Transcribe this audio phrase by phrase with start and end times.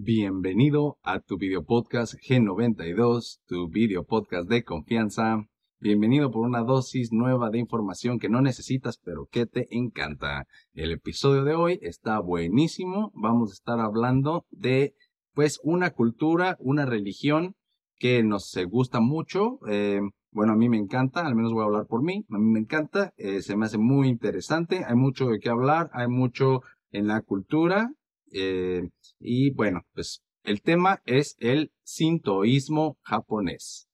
[0.00, 5.44] Bienvenido a tu video podcast G92, tu video podcast de confianza.
[5.80, 10.46] Bienvenido por una dosis nueva de información que no necesitas pero que te encanta.
[10.72, 13.10] El episodio de hoy está buenísimo.
[13.12, 14.94] Vamos a estar hablando de
[15.34, 17.56] pues una cultura, una religión
[17.96, 19.58] que nos gusta mucho.
[19.68, 19.98] Eh,
[20.30, 22.24] bueno, a mí me encanta, al menos voy a hablar por mí.
[22.30, 24.84] A mí me encanta, eh, se me hace muy interesante.
[24.86, 26.62] Hay mucho de qué hablar, hay mucho
[26.92, 27.90] en la cultura
[28.32, 28.88] eh,
[29.18, 33.88] y bueno, pues el tema es el sintoísmo japonés.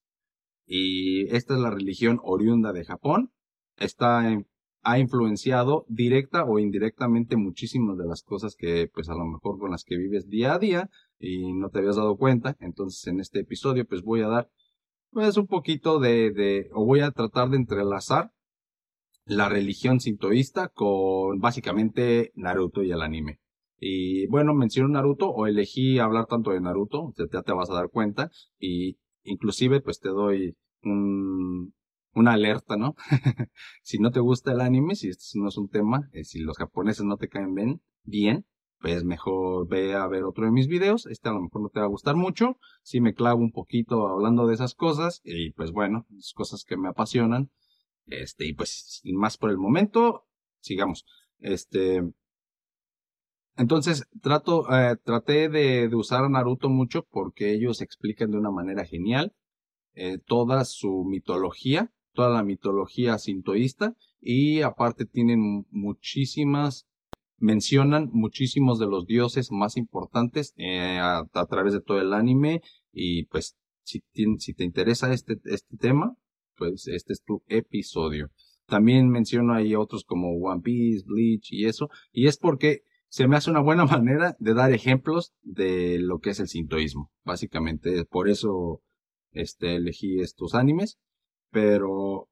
[0.67, 3.33] Y esta es la religión oriunda de Japón.
[3.77, 4.23] Está
[4.85, 9.71] ha influenciado directa o indirectamente muchísimas de las cosas que pues a lo mejor con
[9.71, 12.57] las que vives día a día y no te habías dado cuenta.
[12.61, 14.51] Entonces en este episodio pues voy a dar
[15.11, 18.33] pues un poquito de, de o voy a tratar de entrelazar
[19.25, 23.41] la religión sintoísta con básicamente Naruto y el anime.
[23.87, 27.91] Y bueno, menciono Naruto o elegí hablar tanto de Naruto, ya te vas a dar
[27.91, 28.31] cuenta.
[28.59, 31.75] Y inclusive pues te doy un,
[32.15, 32.95] una alerta, ¿no?
[33.83, 36.57] si no te gusta el anime, si este no es un tema, eh, si los
[36.57, 38.47] japoneses no te caen bien, bien,
[38.81, 41.05] pues mejor ve a ver otro de mis videos.
[41.05, 42.57] Este a lo mejor no te va a gustar mucho.
[42.83, 46.79] Si me clavo un poquito hablando de esas cosas, y pues bueno, es cosas que
[46.79, 47.51] me apasionan.
[48.07, 50.25] Este, y pues más por el momento,
[50.61, 51.05] sigamos.
[51.39, 52.03] Este,
[53.57, 58.85] entonces, trato, eh, traté de, usar a Naruto mucho porque ellos explican de una manera
[58.85, 59.33] genial
[59.95, 66.87] eh, toda su mitología, toda la mitología sintoísta y aparte tienen muchísimas,
[67.39, 72.61] mencionan muchísimos de los dioses más importantes eh, a, través de todo el anime
[72.93, 74.03] y pues si,
[74.39, 76.17] si te interesa este, este tema,
[76.57, 78.31] pues este es tu episodio.
[78.67, 82.83] También menciono ahí otros como One Piece, Bleach y eso, y es porque
[83.15, 87.13] se me hace una buena manera de dar ejemplos de lo que es el sintoísmo.
[87.23, 88.83] Básicamente, por eso
[89.31, 90.99] este, elegí estos animes,
[91.53, 92.29] pero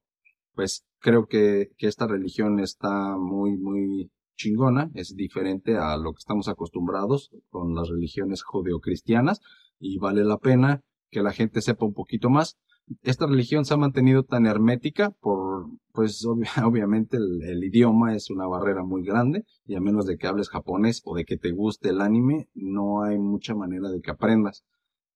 [0.53, 6.19] pues creo que, que esta religión está muy, muy chingona, es diferente a lo que
[6.19, 9.39] estamos acostumbrados con las religiones judeocristianas
[9.79, 10.81] y vale la pena
[11.11, 12.57] que la gente sepa un poquito más
[13.01, 16.25] esta religión se ha mantenido tan hermética por, pues
[16.63, 21.01] obviamente el, idioma es una barrera muy grande y a menos de que hables japonés
[21.05, 24.65] o de que te guste el anime, no hay mucha manera de que aprendas.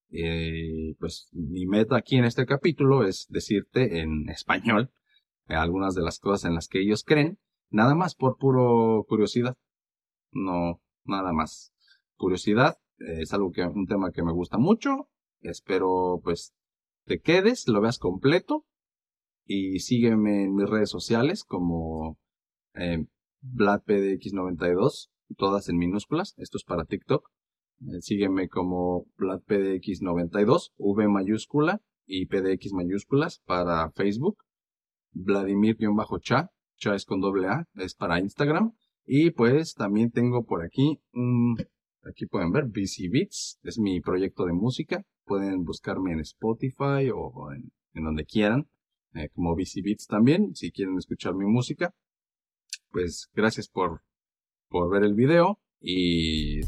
[0.10, 4.90] Eh, pues mi meta aquí en este capítulo es decirte en español
[5.48, 7.40] algunas de las cosas en las que ellos creen,
[7.70, 9.58] nada más por puro curiosidad,
[10.32, 11.74] no nada más.
[12.16, 15.10] Curiosidad es algo que un tema que me gusta mucho,
[15.42, 16.54] espero pues
[17.08, 18.66] te quedes, lo veas completo
[19.46, 22.20] y sígueme en mis redes sociales como
[22.76, 23.06] eh,
[23.42, 27.28] VladPDX92, todas en minúsculas, esto es para TikTok.
[27.82, 34.38] Eh, sígueme como VladPDX92, V mayúscula y PDX mayúsculas para Facebook.
[35.14, 38.74] Vladimir-cha, cha es con doble A, es para Instagram.
[39.06, 41.56] Y pues también tengo por aquí un,
[42.04, 45.04] aquí pueden ver, BC Beats, es mi proyecto de música.
[45.26, 47.72] Pueden buscarme en Spotify o en,
[48.04, 48.68] donde quieran,
[49.14, 51.94] eh, como BC Beats también, si quieren escuchar mi música.
[52.92, 54.02] Pues gracias por,
[54.70, 56.62] por ver el video y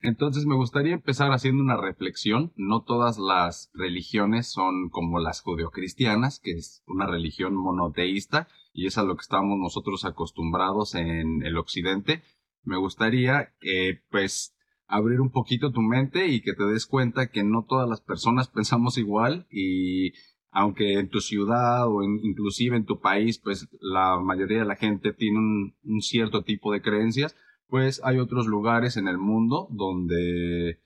[0.00, 2.52] Entonces me gustaría empezar haciendo una reflexión.
[2.56, 8.98] No todas las religiones son como las judeocristianas, que es una religión monoteísta y es
[8.98, 12.22] a lo que estamos nosotros acostumbrados en el occidente.
[12.62, 14.54] Me gustaría que pues
[14.86, 18.48] abrir un poquito tu mente y que te des cuenta que no todas las personas
[18.54, 20.12] pensamos igual y
[20.50, 25.12] aunque en tu ciudad o inclusive en tu país, pues la mayoría de la gente
[25.12, 27.36] tiene un, cierto tipo de creencias,
[27.68, 30.80] pues hay otros lugares en el mundo donde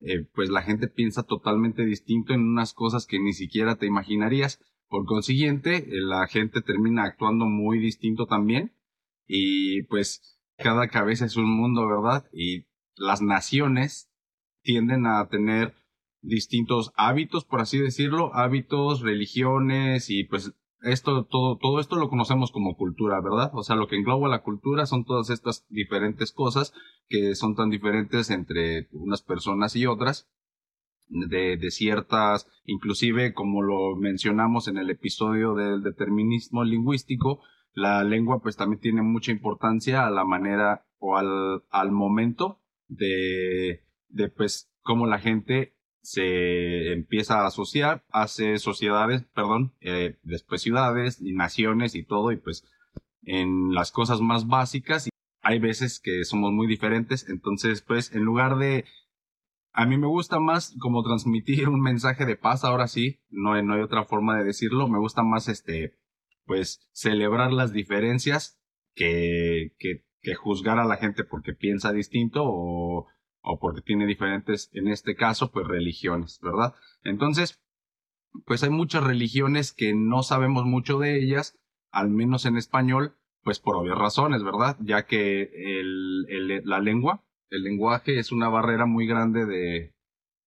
[0.00, 4.60] eh, pues la gente piensa totalmente distinto en unas cosas que ni siquiera te imaginarías.
[4.88, 8.74] Por consiguiente, eh, la gente termina actuando muy distinto también
[9.26, 12.28] y pues cada cabeza es un mundo, ¿verdad?
[12.32, 14.10] Y las naciones
[14.62, 15.74] tienden a tener
[16.22, 20.54] distintos hábitos, por así decirlo, hábitos, religiones y pues
[20.86, 23.50] esto, todo, todo esto lo conocemos como cultura, ¿verdad?
[23.54, 26.72] O sea, lo que engloba la cultura son todas estas diferentes cosas
[27.08, 30.28] que son tan diferentes entre unas personas y otras.
[31.08, 37.40] de, de, ciertas, inclusive como lo mencionamos en el episodio del determinismo lingüístico,
[37.74, 43.84] la lengua pues también tiene mucha importancia a la manera o al, al momento de,
[44.08, 45.75] de pues cómo la gente
[46.06, 52.36] se empieza a asociar, hace sociedades, perdón, eh, después ciudades y naciones y todo, y
[52.36, 52.64] pues
[53.22, 55.08] en las cosas más básicas
[55.42, 58.84] hay veces que somos muy diferentes, entonces pues en lugar de
[59.72, 63.74] a mí me gusta más como transmitir un mensaje de paz, ahora sí, no, no
[63.74, 65.96] hay otra forma de decirlo, me gusta más este,
[66.44, 68.60] pues celebrar las diferencias
[68.94, 73.08] que, que, que juzgar a la gente porque piensa distinto o,
[73.46, 76.74] o porque tiene diferentes, en este caso, pues religiones, ¿verdad?
[77.04, 77.62] Entonces,
[78.44, 81.58] pues hay muchas religiones que no sabemos mucho de ellas,
[81.90, 84.76] al menos en español, pues por obvias razones, ¿verdad?
[84.80, 89.94] Ya que el, el, la lengua el lenguaje es una barrera muy grande de,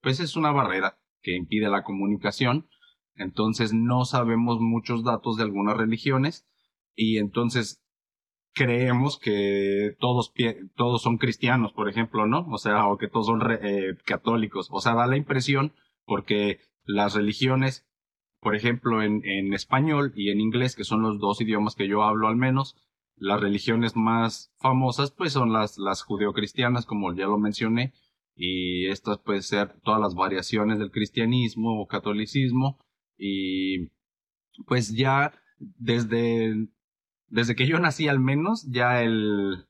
[0.01, 2.67] pues es una barrera que impide la comunicación.
[3.15, 6.47] Entonces no sabemos muchos datos de algunas religiones
[6.95, 7.83] y entonces
[8.53, 10.33] creemos que todos,
[10.75, 12.47] todos son cristianos, por ejemplo, ¿no?
[12.49, 14.67] O sea, o que todos son eh, católicos.
[14.71, 15.73] O sea, da la impresión
[16.05, 17.87] porque las religiones,
[18.41, 22.03] por ejemplo, en, en español y en inglés, que son los dos idiomas que yo
[22.03, 22.75] hablo al menos,
[23.19, 27.93] las religiones más famosas pues son las, las judeocristianas, como ya lo mencioné,
[28.35, 32.79] y estas pueden ser todas las variaciones del cristianismo o catolicismo,
[33.17, 33.89] y
[34.65, 36.69] pues ya desde,
[37.29, 39.65] desde que yo nací al menos, ya el,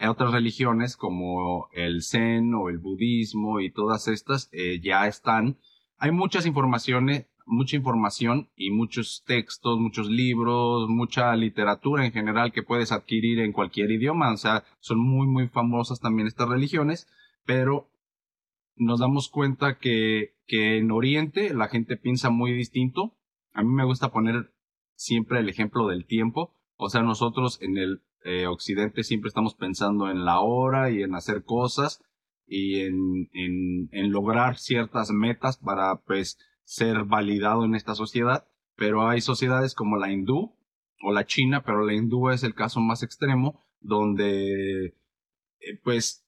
[0.00, 5.58] otras religiones como el Zen o el budismo y todas estas eh, ya están.
[5.98, 12.62] Hay muchas informaciones, mucha información y muchos textos, muchos libros, mucha literatura en general que
[12.62, 14.32] puedes adquirir en cualquier idioma.
[14.32, 17.08] O sea, son muy, muy famosas también estas religiones,
[17.44, 17.88] pero
[18.74, 23.16] nos damos cuenta que, que en Oriente la gente piensa muy distinto.
[23.52, 24.52] A mí me gusta poner
[24.96, 26.55] siempre el ejemplo del tiempo.
[26.76, 31.14] O sea, nosotros en el eh, Occidente siempre estamos pensando en la hora y en
[31.14, 32.02] hacer cosas
[32.46, 38.46] y en, en, lograr ciertas metas para pues ser validado en esta sociedad,
[38.76, 40.56] pero hay sociedades como la hindú
[41.02, 46.24] o la china, pero la hindú es el caso más extremo, donde eh, pues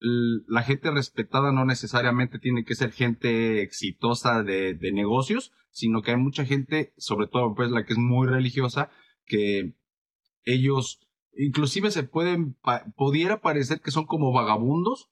[0.00, 6.12] la gente respetada no necesariamente tiene que ser gente exitosa de, de, negocios, sino que
[6.12, 8.90] hay mucha gente, sobre todo pues la que es muy religiosa,
[9.30, 9.74] que
[10.44, 11.00] ellos
[11.36, 12.56] inclusive se pueden,
[12.96, 15.10] pudiera parecer que son como vagabundos,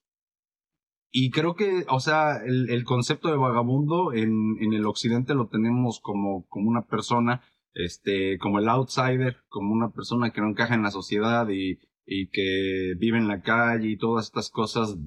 [1.10, 5.48] y creo que, o sea, el, el concepto de vagabundo en, en, el occidente lo
[5.48, 7.42] tenemos como, como una persona,
[7.72, 12.28] este, como el outsider, como una persona que no encaja en la sociedad y, y
[12.28, 14.98] que vive en la calle y todas estas cosas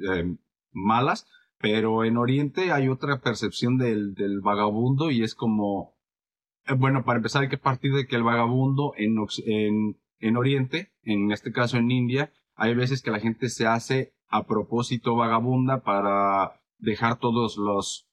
[0.00, 0.36] eh,
[0.70, 1.26] malas.
[1.58, 5.97] Pero en Oriente hay otra percepción del, del vagabundo y es como,
[6.76, 9.16] bueno, para empezar hay que partir de que el vagabundo en,
[9.46, 14.12] en, en Oriente, en este caso en India, hay veces que la gente se hace
[14.28, 18.08] a propósito vagabunda para dejar todos los,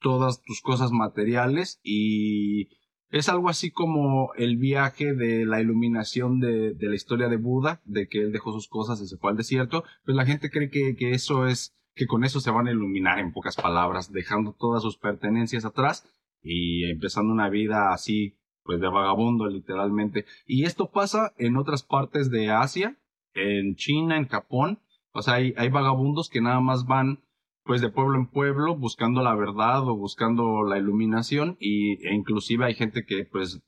[0.00, 2.68] todas tus cosas materiales y
[3.10, 7.80] es algo así como el viaje de la iluminación de, de, la historia de Buda,
[7.84, 10.70] de que él dejó sus cosas y se fue al desierto, pues la gente cree
[10.70, 14.54] que, que eso es, que con eso se van a iluminar en pocas palabras, dejando
[14.58, 16.04] todas sus pertenencias atrás
[16.46, 20.24] y empezando una vida así, pues de vagabundo literalmente.
[20.46, 22.96] Y esto pasa en otras partes de Asia,
[23.34, 24.78] en China, en Japón,
[25.12, 27.20] o sea, hay, vagabundos que nada más van
[27.64, 32.64] pues de pueblo en pueblo buscando la verdad o buscando la iluminación y, e inclusive
[32.64, 33.60] hay gente que pues,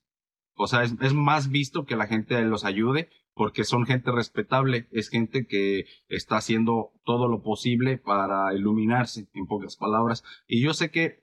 [0.54, 4.88] o sea, es, es más visto que la gente los ayude porque son gente respetable,
[4.92, 10.24] es gente que está haciendo todo lo posible para iluminarse, en pocas palabras.
[10.46, 11.22] Y yo sé que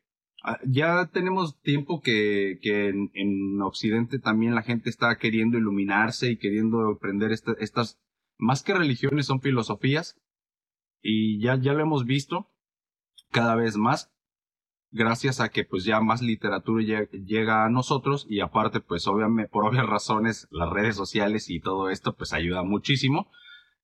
[0.65, 2.59] ya tenemos tiempo que,
[3.13, 7.99] en, Occidente también la gente está queriendo iluminarse y queriendo aprender estas
[8.37, 10.19] más que religiones son filosofías.
[11.01, 12.51] Y ya, ya lo hemos visto
[13.31, 14.11] cada vez más
[14.95, 19.65] gracias a que pues ya más literatura llega a nosotros y aparte pues obviamente por
[19.65, 23.29] obvias razones las redes sociales y todo esto pues ayuda muchísimo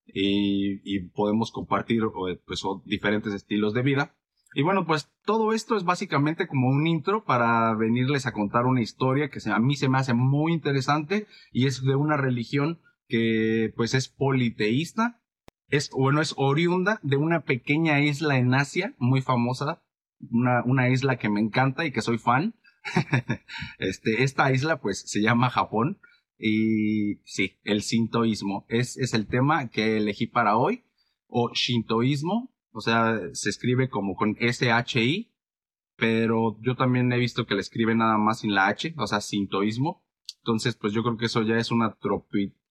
[0.05, 2.03] y, y podemos compartir
[2.45, 4.15] pues diferentes estilos de vida
[4.53, 8.81] y bueno pues todo esto es básicamente como un intro para venirles a contar una
[8.81, 12.79] historia que a mí se me hace muy interesante y es de una religión
[13.11, 15.21] que pues es politeísta,
[15.67, 19.83] es, bueno, es oriunda de una pequeña isla en Asia, muy famosa,
[20.31, 22.55] una, una isla que me encanta y que soy fan.
[23.79, 25.99] este, esta isla pues se llama Japón
[26.39, 30.83] y sí, el sintoísmo es, es el tema que elegí para hoy,
[31.27, 35.31] o shintoísmo, o sea, se escribe como con S-H-I,
[35.97, 39.21] pero yo también he visto que le escribe nada más sin la H, o sea,
[39.21, 40.03] sintoísmo.
[40.39, 41.95] Entonces, pues yo creo que eso ya es una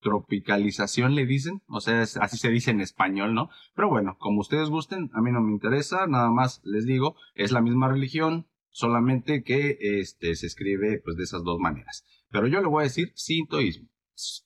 [0.00, 1.62] tropicalización, le dicen.
[1.69, 3.49] O sea, así se dice en español, ¿no?
[3.76, 7.52] Pero bueno, como ustedes gusten, a mí no me interesa, nada más les digo, es
[7.52, 12.04] la misma religión, solamente que este, se escribe pues de esas dos maneras.
[12.30, 13.88] Pero yo le voy a decir sintoísmo.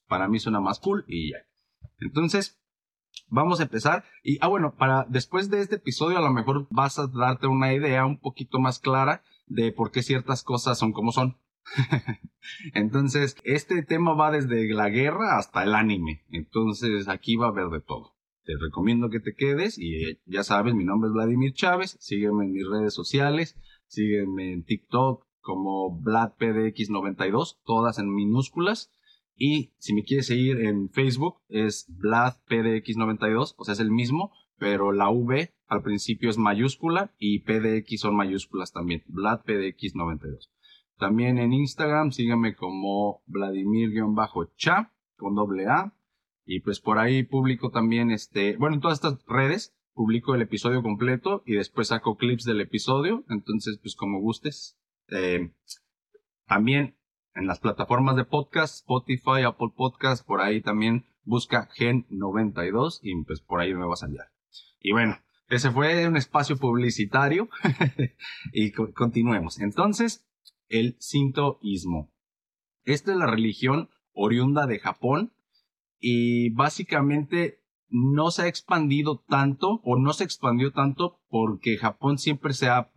[0.06, 1.38] Para mí suena más cool y ya.
[2.00, 2.60] Entonces,
[3.28, 4.04] vamos a empezar.
[4.22, 7.72] Y, ah, bueno, para después de este episodio a lo mejor vas a darte una
[7.72, 11.36] idea un poquito más clara de por qué ciertas cosas son como son.
[12.74, 16.24] Entonces, este tema va desde la guerra hasta el anime.
[16.30, 18.14] Entonces, aquí va a haber de todo.
[18.44, 21.96] Te recomiendo que te quedes y ya sabes, mi nombre es Vladimir Chávez.
[22.00, 23.56] Sígueme en mis redes sociales.
[23.86, 28.90] Sígueme en TikTok como VladPDX92, todas en minúsculas.
[29.36, 34.92] Y si me quieres seguir en Facebook es VladPDX92, o sea, es el mismo, pero
[34.92, 40.50] la V al principio es mayúscula y PDX son mayúsculas también, VladPDX92.
[40.98, 45.94] También en Instagram síganme como Vladimir-cha con doble A.
[46.46, 50.82] Y pues por ahí publico también este, bueno, en todas estas redes publico el episodio
[50.82, 53.24] completo y después saco clips del episodio.
[53.28, 54.78] Entonces, pues como gustes.
[55.08, 55.52] Eh,
[56.46, 56.96] también
[57.34, 63.40] en las plataformas de podcast, Spotify, Apple Podcast, por ahí también busca Gen92 y pues
[63.40, 64.30] por ahí me vas a hallar.
[64.80, 67.48] Y bueno, ese fue un espacio publicitario
[68.52, 69.60] y continuemos.
[69.60, 70.26] Entonces,
[70.68, 72.12] el sintoísmo.
[72.84, 75.32] Esta es la religión oriunda de Japón
[75.98, 82.52] y básicamente no se ha expandido tanto o no se expandió tanto porque Japón siempre
[82.52, 82.90] se ha...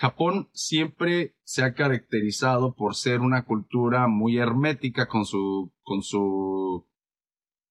[0.00, 6.88] Japón siempre se ha caracterizado por ser una cultura muy hermética con su, con su,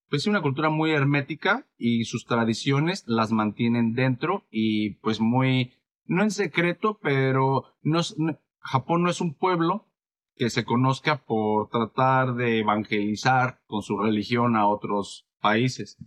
[0.09, 5.73] pues una cultura muy hermética y sus tradiciones las mantienen dentro y pues muy,
[6.05, 8.01] no en secreto, pero no,
[8.59, 9.87] Japón no es un pueblo
[10.35, 15.97] que se conozca por tratar de evangelizar con su religión a otros países.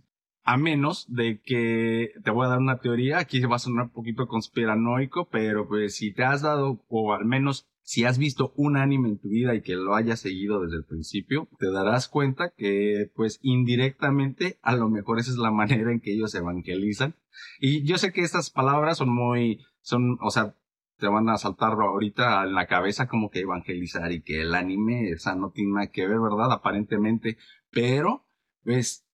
[0.43, 3.91] A menos de que te voy a dar una teoría, aquí va a sonar un
[3.91, 8.77] poquito conspiranoico, pero pues si te has dado, o al menos si has visto un
[8.77, 12.51] anime en tu vida y que lo hayas seguido desde el principio, te darás cuenta
[12.55, 17.15] que pues indirectamente a lo mejor esa es la manera en que ellos evangelizan.
[17.59, 20.55] Y yo sé que estas palabras son muy, son, o sea,
[20.97, 25.13] te van a saltar ahorita en la cabeza como que evangelizar y que el anime,
[25.13, 26.51] o sea, no tiene nada que ver, ¿verdad?
[26.51, 27.37] Aparentemente,
[27.71, 28.25] pero
[28.63, 29.05] pues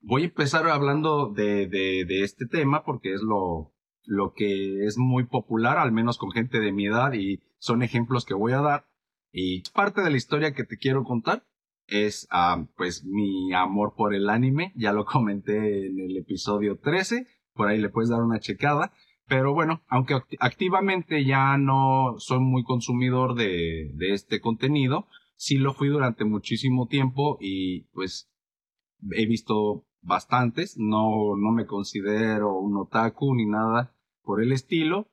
[0.00, 3.72] voy a empezar hablando de, de, de este tema porque es lo,
[4.04, 8.24] lo que es muy popular, al menos con gente de mi edad, y son ejemplos
[8.24, 8.86] que voy a dar.
[9.32, 11.44] Y parte de la historia que te quiero contar
[11.86, 17.26] es ah, pues mi amor por el anime, ya lo comenté en el episodio 13,
[17.54, 18.92] por ahí le puedes dar una checada.
[19.26, 25.72] Pero bueno, aunque activamente ya no soy muy consumidor de, de este contenido, sí lo
[25.72, 28.28] fui durante muchísimo tiempo y pues
[29.12, 35.08] he visto bastantes, no, no me considero un otaku ni nada por el estilo,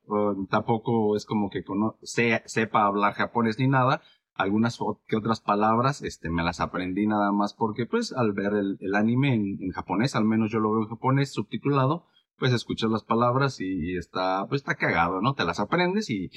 [0.50, 1.64] tampoco es como que
[2.04, 4.02] sepa hablar japonés ni nada,
[4.34, 4.78] algunas
[5.08, 9.34] que otras palabras este, me las aprendí nada más porque pues al ver el, anime
[9.34, 12.06] en, japonés, al menos yo lo veo en japonés subtitulado,
[12.38, 15.34] pues escuchas las palabras y, está, pues está cagado, ¿no?
[15.34, 16.30] Te las aprendes y,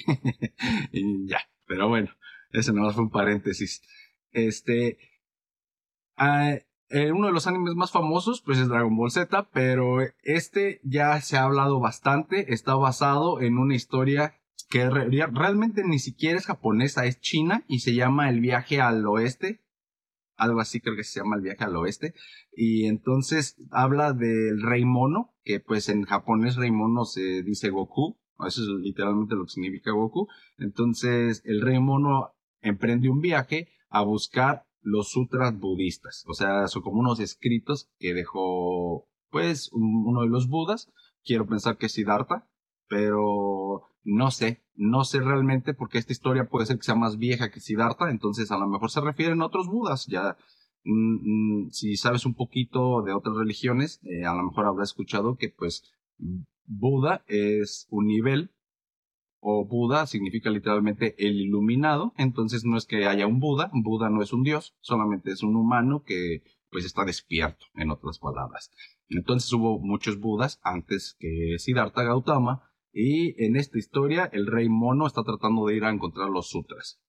[0.91, 2.09] y ya, pero bueno,
[2.51, 3.83] ese no fue un paréntesis.
[4.31, 4.97] Este,
[6.17, 6.55] ah,
[6.91, 11.21] eh, uno de los animes más famosos, pues es Dragon Ball Z, pero este ya
[11.21, 14.35] se ha hablado bastante, está basado en una historia
[14.69, 19.61] que realmente ni siquiera es japonesa, es china y se llama El viaje al oeste,
[20.35, 22.13] algo así creo que se llama El viaje al oeste,
[22.51, 28.17] y entonces habla del rey mono, que pues en japonés rey mono se dice Goku,
[28.45, 34.01] eso es literalmente lo que significa Goku, entonces el rey mono emprende un viaje a
[34.01, 36.23] buscar los sutras budistas.
[36.27, 40.91] O sea, son como unos escritos que dejó, pues, uno de los budas.
[41.23, 42.47] Quiero pensar que es Siddhartha,
[42.87, 47.51] pero no sé, no sé realmente porque esta historia puede ser que sea más vieja
[47.51, 50.07] que Siddhartha, entonces a lo mejor se refieren a otros budas.
[50.07, 50.37] Ya,
[50.83, 55.35] mm, mm, si sabes un poquito de otras religiones, eh, a lo mejor habrás escuchado
[55.35, 55.83] que, pues,
[56.65, 58.51] Buda es un nivel
[59.41, 64.21] o Buda significa literalmente el iluminado, entonces no es que haya un Buda, Buda no
[64.21, 68.71] es un dios, solamente es un humano que pues está despierto, en otras palabras.
[69.09, 72.61] Entonces hubo muchos Budas antes que Siddhartha Gautama
[72.93, 77.01] y en esta historia el rey mono está tratando de ir a encontrar los sutras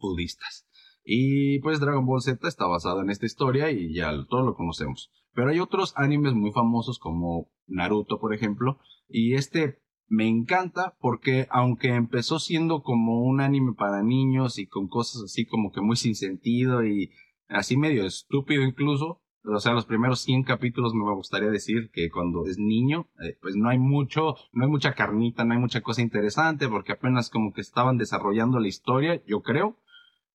[0.00, 0.66] budistas.
[1.04, 5.10] Y pues Dragon Ball Z está basado en esta historia y ya todos lo conocemos.
[5.32, 11.46] Pero hay otros animes muy famosos como Naruto, por ejemplo, y este me encanta porque
[11.50, 15.96] aunque empezó siendo como un anime para niños y con cosas así como que muy
[15.96, 17.10] sin sentido y
[17.48, 22.46] así medio estúpido incluso, o sea, los primeros 100 capítulos me gustaría decir que cuando
[22.46, 26.02] es niño, eh, pues no hay mucho, no hay mucha carnita, no hay mucha cosa
[26.02, 29.78] interesante porque apenas como que estaban desarrollando la historia, yo creo,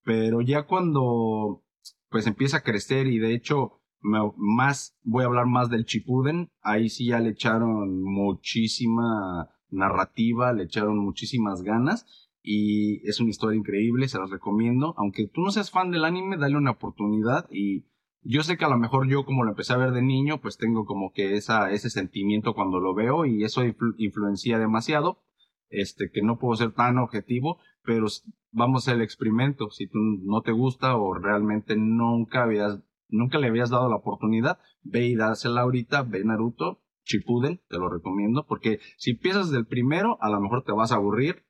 [0.03, 1.63] pero ya cuando
[2.09, 6.89] pues empieza a crecer y de hecho más voy a hablar más del Chipuden, ahí
[6.89, 12.05] sí ya le echaron muchísima narrativa, le echaron muchísimas ganas
[12.41, 14.93] y es una historia increíble, se las recomiendo.
[14.97, 17.85] Aunque tú no seas fan del anime, dale una oportunidad y
[18.21, 20.57] yo sé que a lo mejor yo como lo empecé a ver de niño, pues
[20.57, 23.63] tengo como que esa, ese sentimiento cuando lo veo y eso
[23.97, 25.23] influencia demasiado,
[25.69, 28.07] este, que no puedo ser tan objetivo, pero
[28.51, 29.69] vamos al experimento.
[29.71, 34.59] Si tú no te gusta o realmente nunca habías, nunca le habías dado la oportunidad,
[34.83, 40.17] ve y dásela ahorita, ve Naruto Chipuden, te lo recomiendo, porque si empiezas del primero,
[40.21, 41.45] a lo mejor te vas a aburrir,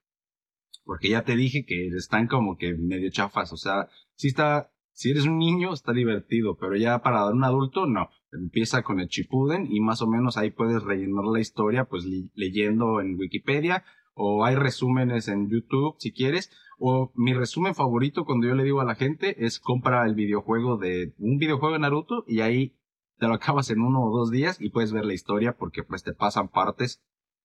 [0.84, 5.12] porque ya te dije que están como que medio chafas, o sea, si está, si
[5.12, 9.68] eres un niño está divertido, pero ya para un adulto no, empieza con el Chipuden
[9.70, 13.84] y más o menos ahí puedes rellenar la historia pues leyendo en Wikipedia
[14.14, 18.82] o hay resúmenes en YouTube si quieres, o mi resumen favorito cuando yo le digo
[18.82, 22.76] a la gente es compra el videojuego de un videojuego de Naruto y ahí
[23.24, 26.04] te lo acabas en uno o dos días y puedes ver la historia porque pues
[26.04, 27.02] te pasan partes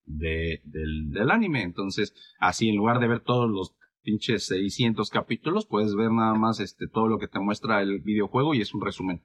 [0.06, 1.62] de, del, anime.
[1.62, 6.58] Entonces, así en lugar de ver todos los pinches 600 capítulos, puedes ver nada más
[6.58, 9.22] este, todo lo que te muestra el videojuego y es un resumen.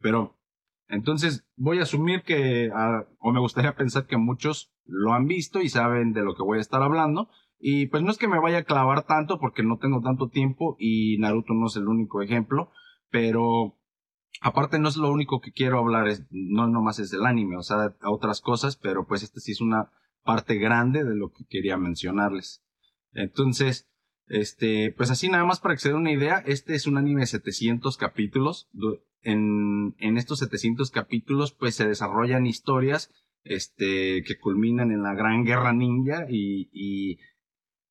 [0.00, 0.40] Pero,
[0.88, 5.62] entonces, voy a asumir que, ah, o me gustaría pensar que muchos lo han visto
[5.62, 7.28] y saben de lo que voy a estar hablando.
[7.60, 10.74] Y pues no es que me vaya a clavar tanto porque no tengo tanto tiempo
[10.80, 12.72] y Naruto no es el único ejemplo,
[13.08, 13.78] pero
[14.40, 17.94] aparte no es lo único que quiero hablar, no nomás es del anime, o sea,
[18.04, 19.90] otras cosas, pero pues esta sí es una
[20.24, 22.62] parte grande de lo que quería mencionarles.
[23.12, 23.88] Entonces,
[24.26, 27.20] este, pues así nada más para que se den una idea, este es un anime
[27.20, 28.70] de 700 capítulos.
[29.22, 33.10] En, en estos 700 capítulos, pues se desarrollan historias,
[33.44, 37.18] este, que culminan en la Gran Guerra Ninja y, y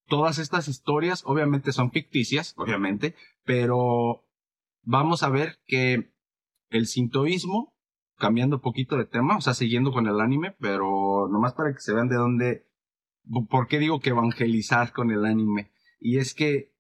[0.08, 4.26] todas estas historias obviamente son ficticias, obviamente, pero
[4.84, 6.11] vamos a ver que
[6.72, 7.76] el sintoísmo,
[8.18, 11.80] cambiando un poquito de tema, o sea, siguiendo con el anime, pero nomás para que
[11.80, 12.68] se vean de dónde,
[13.50, 15.72] por qué digo que evangelizar con el anime.
[16.00, 16.74] Y es que,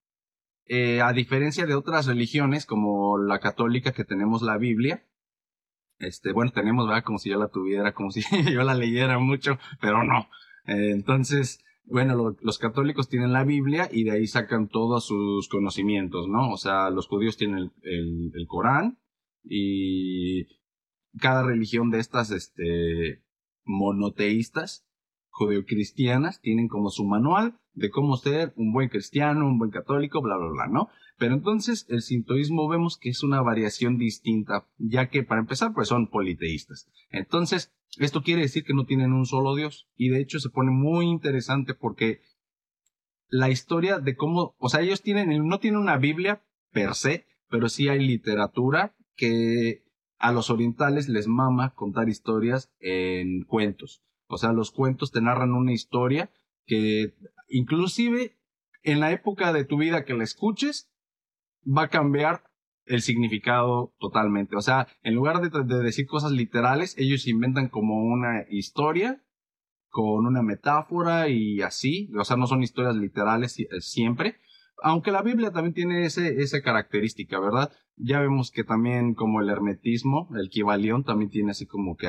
[0.65, 5.06] eh, a diferencia de otras religiones, como la católica que tenemos la Biblia,
[5.99, 7.04] este, bueno, tenemos, ¿verdad?
[7.04, 10.30] Como si yo la tuviera, como si yo la leyera mucho, pero no.
[10.65, 16.27] Eh, entonces, bueno, los católicos tienen la Biblia y de ahí sacan todos sus conocimientos,
[16.30, 16.51] ¿no?
[16.51, 19.00] O sea, los judíos tienen el, el Corán,
[19.43, 20.47] y
[21.19, 23.23] cada religión de estas este,
[23.63, 24.86] monoteístas
[25.30, 30.38] judeocristianas tienen como su manual de cómo ser un buen cristiano, un buen católico, bla,
[30.38, 30.89] bla, bla, ¿no?
[31.17, 35.88] Pero entonces el sintoísmo vemos que es una variación distinta, ya que para empezar pues
[35.88, 36.89] son politeístas.
[37.10, 40.71] Entonces, esto quiere decir que no tienen un solo Dios y de hecho se pone
[40.71, 42.21] muy interesante porque
[43.30, 47.69] la historia de cómo, o sea, ellos tienen, no tienen una Biblia per se, pero
[47.69, 49.84] sí hay literatura que
[50.17, 54.01] a los orientales les mama contar historias en cuentos.
[54.25, 56.31] O sea, los cuentos te narran una historia
[56.65, 57.13] que
[57.47, 58.36] inclusive
[58.81, 60.91] en la época de tu vida que la escuches
[61.65, 62.45] va a cambiar
[62.86, 64.55] el significado totalmente.
[64.55, 69.23] O sea, en lugar de, decir cosas literales, ellos inventan como una historia
[69.89, 72.10] con una metáfora y así.
[72.17, 74.38] O sea, no son historias literales eh, siempre,
[74.81, 77.71] aunque la Biblia también tiene ese, esa característica, ¿verdad?
[77.95, 82.08] Ya vemos que también como el hermetismo, el Kibalión, también tiene así como que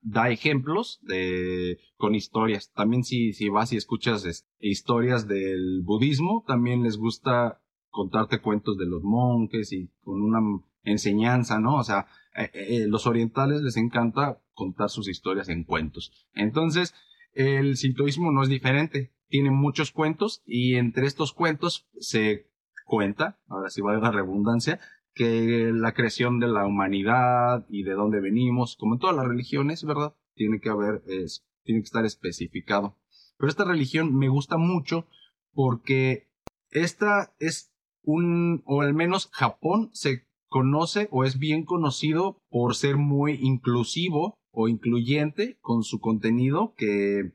[0.00, 2.72] da ejemplos de, con historias.
[2.72, 8.86] También si, si vas y escuchas historias del budismo, también les gusta contarte cuentos de
[8.86, 10.40] los monjes y con una
[10.82, 11.76] enseñanza, ¿no?
[11.76, 16.12] O sea, eh, eh, los orientales les encanta contar sus historias en cuentos.
[16.34, 16.94] Entonces,
[17.32, 22.46] el sintoísmo no es diferente tiene muchos cuentos y entre estos cuentos se
[22.84, 24.80] cuenta, ahora sí va la redundancia,
[25.14, 29.84] que la creación de la humanidad y de dónde venimos, como en todas las religiones,
[29.84, 30.14] ¿verdad?
[30.34, 32.96] Tiene que haber, es, tiene que estar especificado.
[33.38, 35.06] Pero esta religión me gusta mucho
[35.52, 36.28] porque
[36.70, 42.96] esta es un, o al menos Japón se conoce o es bien conocido por ser
[42.96, 47.32] muy inclusivo o incluyente con su contenido que,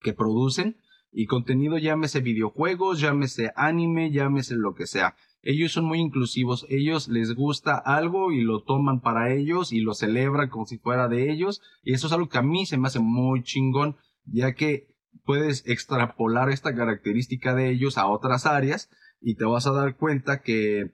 [0.00, 0.76] que producen
[1.12, 5.16] y contenido llámese videojuegos, llámese anime, llámese lo que sea.
[5.42, 9.94] ellos son muy inclusivos, ellos les gusta algo y lo toman para ellos y lo
[9.94, 12.88] celebran como si fuera de ellos, y eso es algo que a mí se me
[12.88, 14.88] hace muy chingón, ya que
[15.24, 20.42] puedes extrapolar esta característica de ellos a otras áreas y te vas a dar cuenta
[20.42, 20.92] que,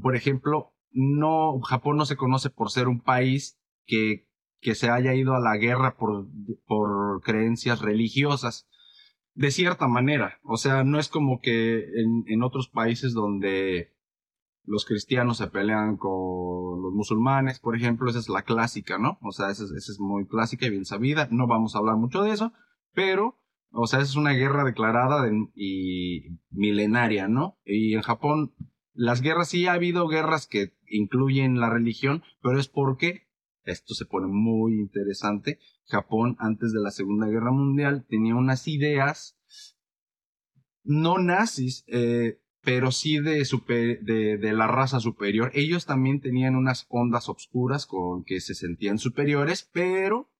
[0.00, 4.28] por ejemplo, no, Japón no se conoce por ser un país que,
[4.60, 6.26] que se haya ido a la guerra por,
[6.66, 8.68] por creencias religiosas
[9.38, 10.40] de cierta manera.
[10.42, 11.84] O sea, no es como que
[12.26, 13.94] en, otros países donde
[14.64, 19.16] los cristianos se pelean con los musulmanes, por ejemplo, esa es la clásica, ¿no?
[19.22, 21.28] O sea, esa, esa es muy clásica y bien sabida.
[21.30, 22.52] No vamos a hablar mucho de eso,
[22.94, 23.38] pero,
[23.70, 27.60] o sea, esa es una guerra declarada y milenaria, ¿no?
[27.64, 28.54] Y en Japón,
[28.92, 33.28] las guerras sí ha habido guerras que incluyen la religión, pero es porque
[33.62, 35.60] esto se pone muy interesante.
[35.88, 39.38] Japón, antes de la Segunda Guerra Mundial, tenía unas ideas
[40.84, 43.44] no nazis, eh, pero sí de,
[44.02, 45.50] de, de, la raza superior.
[45.54, 50.30] Ellos también tenían unas ondas obscuras con que se sentían superiores, pero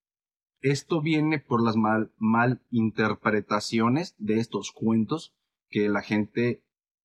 [0.60, 5.34] esto viene por las mal, mal interpretaciones de estos cuentos
[5.70, 6.64] que la gente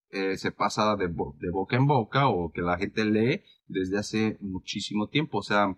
[0.09, 4.37] eh, se pasa de, de boca en boca o que la gente lee desde hace
[4.41, 5.39] muchísimo tiempo.
[5.39, 5.77] O sea,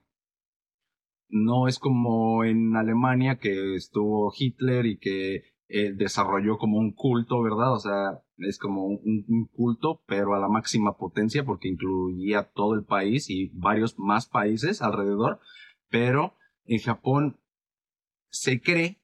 [1.36, 7.42] no es como en Alemania que estuvo Hitler y que eh, desarrolló como un culto,
[7.42, 7.74] ¿verdad?
[7.74, 12.86] O sea, es como un, culto, pero a la máxima potencia porque incluía todo el
[12.86, 15.42] país y varios más países alrededor.
[15.90, 17.38] Pero en Japón
[18.30, 19.02] se cree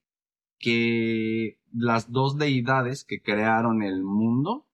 [0.58, 4.70] que las dos deidades que crearon el mundo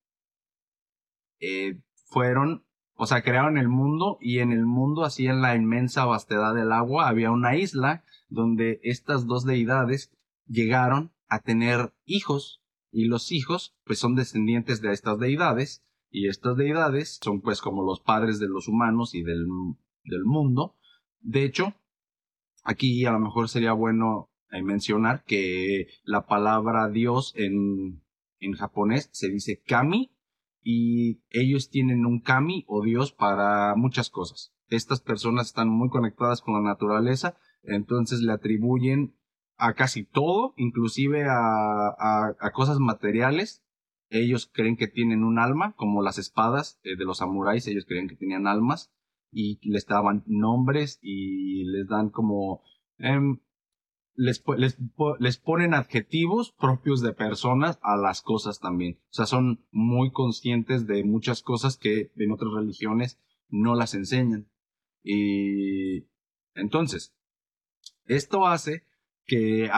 [1.39, 2.66] eh, fueron
[2.97, 6.71] o sea, crearon el mundo y en el mundo, así en la inmensa vastedad del
[6.71, 10.11] agua, había una isla donde estas dos deidades
[10.47, 16.57] llegaron a tener hijos y los hijos pues son descendientes de estas deidades y estas
[16.57, 19.45] deidades son pues como los padres de los humanos y del,
[20.03, 20.75] del mundo.
[21.19, 21.75] De hecho,
[22.63, 28.01] aquí a lo mejor sería bueno eh, mencionar que la palabra Dios en,
[28.39, 30.16] en japonés se dice kami
[30.69, 34.53] y ellos tienen un kami o dios para muchas cosas.
[34.67, 39.15] Estas personas están muy conectadas con la naturaleza, entonces le atribuyen
[39.55, 43.63] a casi todo, inclusive a, a, cosas materiales.
[44.09, 48.09] Ellos creen que tienen un alma, como las espadas eh, de los samuráis, ellos creen
[48.09, 48.91] que tenían almas
[49.31, 52.61] y les daban nombres y les dan como
[52.97, 53.17] eh,
[54.17, 54.77] les, les,
[55.19, 58.99] les, ponen adjetivos propios de personas a las cosas también.
[59.11, 64.49] O sea, son muy conscientes de muchas cosas que en otras religiones no las enseñan.
[65.03, 66.07] Y
[66.55, 67.15] entonces,
[68.05, 68.83] esto hace
[69.25, 69.69] que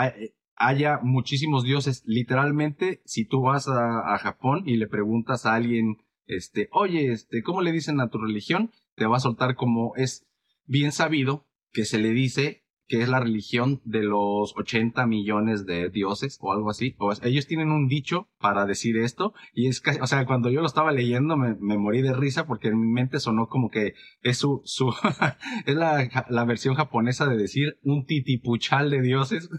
[0.56, 2.04] haya muchísimos dioses.
[2.06, 7.43] Literalmente, si tú vas a, a, Japón y le preguntas a alguien, este, oye, este,
[7.43, 8.71] ¿cómo le dicen a tu religión?
[8.95, 10.25] Te va a soltar como es
[10.65, 15.89] bien sabido que se le dice que es la religión de los 80 millones de
[15.89, 16.95] dioses o algo así.
[16.97, 20.62] O ellos tienen un dicho para decir esto y es casi, o sea, cuando yo
[20.62, 23.93] lo estaba leyendo me, me morí de risa porque en mi mente sonó como que
[24.23, 24.89] es su, su,
[25.67, 29.49] es la, la versión japonesa de decir un titipuchal de dioses.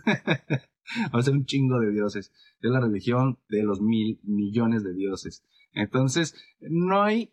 [1.13, 2.33] o sea, un chingo de dioses.
[2.61, 5.45] Es la religión de los mil millones de dioses.
[5.73, 7.33] Entonces, no hay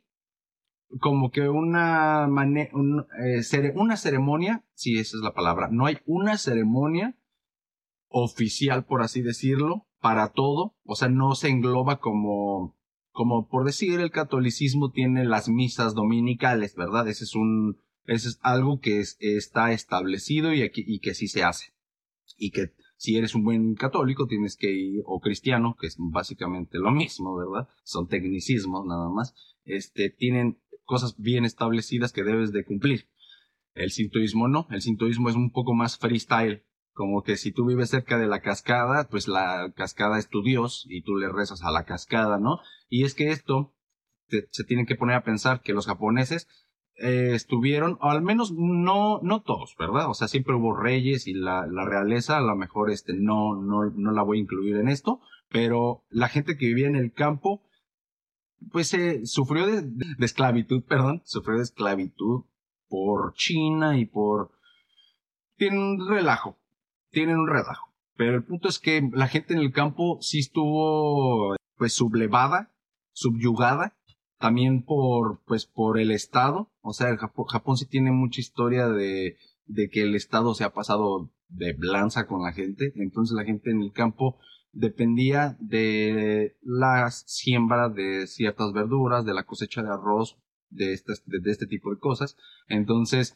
[0.99, 6.37] como que una, un, eh, una ceremonia, si esa es la palabra, no hay una
[6.37, 7.17] ceremonia
[8.09, 12.77] oficial, por así decirlo, para todo, o sea, no se engloba como,
[13.11, 17.07] como por decir, el catolicismo tiene las misas dominicales, ¿verdad?
[17.07, 21.27] Ese es un, ese es algo que es, está establecido y, aquí, y que sí
[21.27, 21.73] se hace.
[22.37, 26.77] Y que si eres un buen católico tienes que ir, o cristiano, que es básicamente
[26.79, 27.67] lo mismo, ¿verdad?
[27.83, 33.07] Son tecnicismos nada más, este, tienen cosas bien establecidas que debes de cumplir.
[33.75, 37.91] El sintoísmo no, el sintoísmo es un poco más freestyle, como que si tú vives
[37.91, 41.69] cerca de la cascada, pues la cascada es tu Dios y tú le rezas a
[41.69, 42.59] la cascada, ¿no?
[42.89, 43.75] Y es que esto
[44.27, 46.47] se tiene que poner a pensar que los japoneses
[46.95, 50.09] eh, estuvieron, o al menos no, no todos, ¿verdad?
[50.09, 53.91] O sea, siempre hubo reyes y la, la realeza, a lo mejor este, no, no,
[53.91, 57.61] no la voy a incluir en esto, pero la gente que vivía en el campo
[58.71, 59.89] pues se sufrió de,
[60.19, 62.43] esclavitud, perdón, sufrió de esclavitud
[62.87, 64.51] por China y por...
[65.55, 66.57] Tienen un relajo,
[67.11, 67.87] tienen un relajo.
[68.15, 72.73] Pero el punto es que la gente en el campo sí estuvo pues sublevada,
[73.11, 73.97] subyugada,
[74.39, 76.71] también por pues por el Estado.
[76.81, 80.73] O sea, el Japón, sí tiene mucha historia de, de que el Estado se ha
[80.73, 82.91] pasado de blanza con la gente.
[82.95, 84.39] Entonces la gente en el campo
[84.71, 90.37] dependía de la siembra de ciertas verduras, de la cosecha de arroz,
[90.69, 92.37] de este, de, este tipo de cosas.
[92.67, 93.35] Entonces,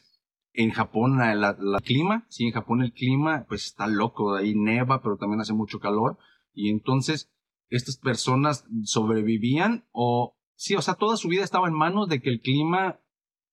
[0.54, 1.44] en Japón, el
[1.84, 5.80] clima, sí, en Japón el clima, pues está loco, ahí neva, pero también hace mucho
[5.80, 6.18] calor.
[6.54, 7.32] Y entonces,
[7.70, 12.30] estas personas sobrevivían o, sí, o sea, toda su vida estaba en manos de que
[12.30, 13.00] el clima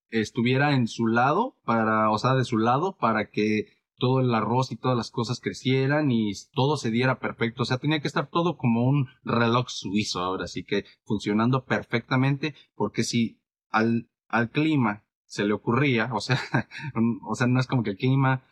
[0.09, 4.71] estuviera en su lado, para, o sea, de su lado, para que todo el arroz
[4.71, 7.63] y todas las cosas crecieran y todo se diera perfecto.
[7.63, 12.55] O sea, tenía que estar todo como un reloj suizo ahora, así que funcionando perfectamente,
[12.75, 16.39] porque si al, al clima se le ocurría, o sea,
[17.27, 18.43] o sea, no es como que el clima,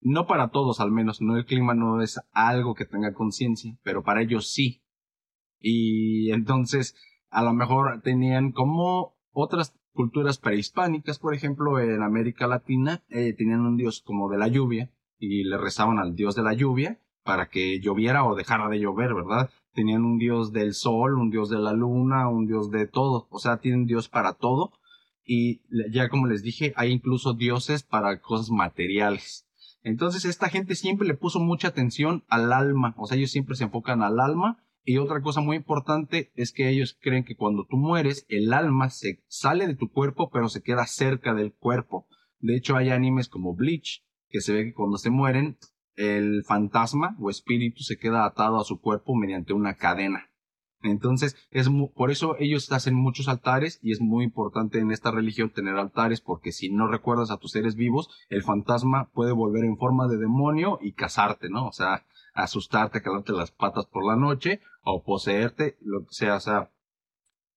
[0.00, 4.02] no para todos al menos, no el clima no es algo que tenga conciencia, pero
[4.02, 4.82] para ellos sí.
[5.58, 6.96] Y entonces,
[7.30, 13.60] a lo mejor tenían como otras culturas prehispánicas, por ejemplo, en América Latina, eh, tenían
[13.60, 17.48] un dios como de la lluvia y le rezaban al dios de la lluvia para
[17.48, 19.50] que lloviera o dejara de llover, ¿verdad?
[19.74, 23.38] Tenían un dios del sol, un dios de la luna, un dios de todo, o
[23.38, 24.72] sea, tienen dios para todo
[25.24, 29.46] y ya como les dije, hay incluso dioses para cosas materiales.
[29.84, 33.64] Entonces esta gente siempre le puso mucha atención al alma, o sea, ellos siempre se
[33.64, 37.76] enfocan al alma y otra cosa muy importante es que ellos creen que cuando tú
[37.76, 42.06] mueres, el alma se sale de tu cuerpo, pero se queda cerca del cuerpo.
[42.40, 45.56] De hecho, hay animes como Bleach, que se ve que cuando se mueren,
[45.94, 50.30] el fantasma o espíritu se queda atado a su cuerpo mediante una cadena.
[50.82, 55.50] Entonces, es por eso ellos hacen muchos altares y es muy importante en esta religión
[55.50, 59.76] tener altares porque si no recuerdas a tus seres vivos, el fantasma puede volver en
[59.76, 61.68] forma de demonio y casarte, ¿no?
[61.68, 66.36] O sea, asustarte, calarte las patas por la noche o poseerte, lo que sea.
[66.36, 66.72] O sea,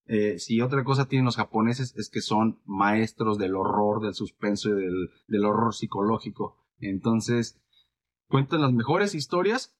[0.06, 4.70] eh, si otra cosa tienen los japoneses es que son maestros del horror, del suspenso
[4.70, 6.58] y del, del horror psicológico.
[6.80, 7.62] Entonces,
[8.28, 9.76] cuentan las mejores historias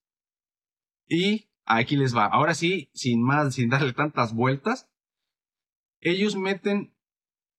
[1.08, 2.26] y aquí les va.
[2.26, 4.90] Ahora sí, sin más, sin darle tantas vueltas,
[6.00, 6.96] ellos meten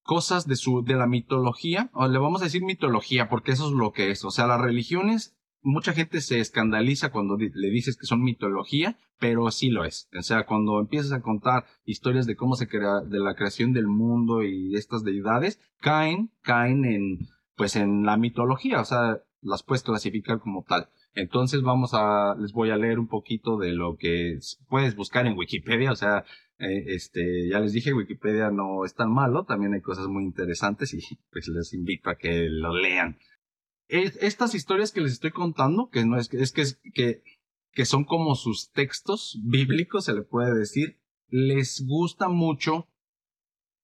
[0.02, 3.72] cosas de su de la mitología, o le vamos a decir mitología porque eso es
[3.72, 8.06] lo que es, o sea, las religiones mucha gente se escandaliza cuando le dices que
[8.06, 10.08] son mitología, pero sí lo es.
[10.16, 13.88] O sea, cuando empiezas a contar historias de cómo se crea, de la creación del
[13.88, 17.18] mundo y estas deidades, caen, caen en,
[17.56, 20.88] pues en la mitología, o sea, las puedes clasificar como tal.
[21.14, 25.36] Entonces vamos a, les voy a leer un poquito de lo que puedes buscar en
[25.36, 26.24] Wikipedia, o sea,
[26.58, 30.94] eh, este, ya les dije, Wikipedia no es tan malo, también hay cosas muy interesantes
[30.94, 31.00] y
[31.32, 33.18] pues les invito a que lo lean
[33.88, 37.22] estas historias que les estoy contando, que no es que, es que,
[37.72, 42.88] que, son como sus textos bíblicos, se le puede decir, les gusta mucho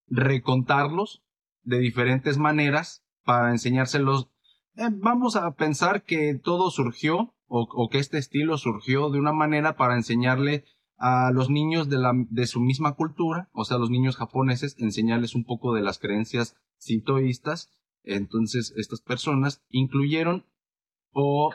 [0.08, 1.22] recontarlos
[1.62, 4.28] de diferentes maneras para enseñárselos.
[4.76, 9.76] Eh, vamos a pensar que todo surgió o, que este estilo surgió de una manera
[9.76, 10.64] para enseñarle
[10.96, 15.34] a los niños de, la, de su misma cultura, o sea, los niños japoneses, enseñarles
[15.34, 17.70] un poco de las creencias sintoístas
[18.04, 20.44] entonces, estas personas incluyeron
[21.12, 21.54] o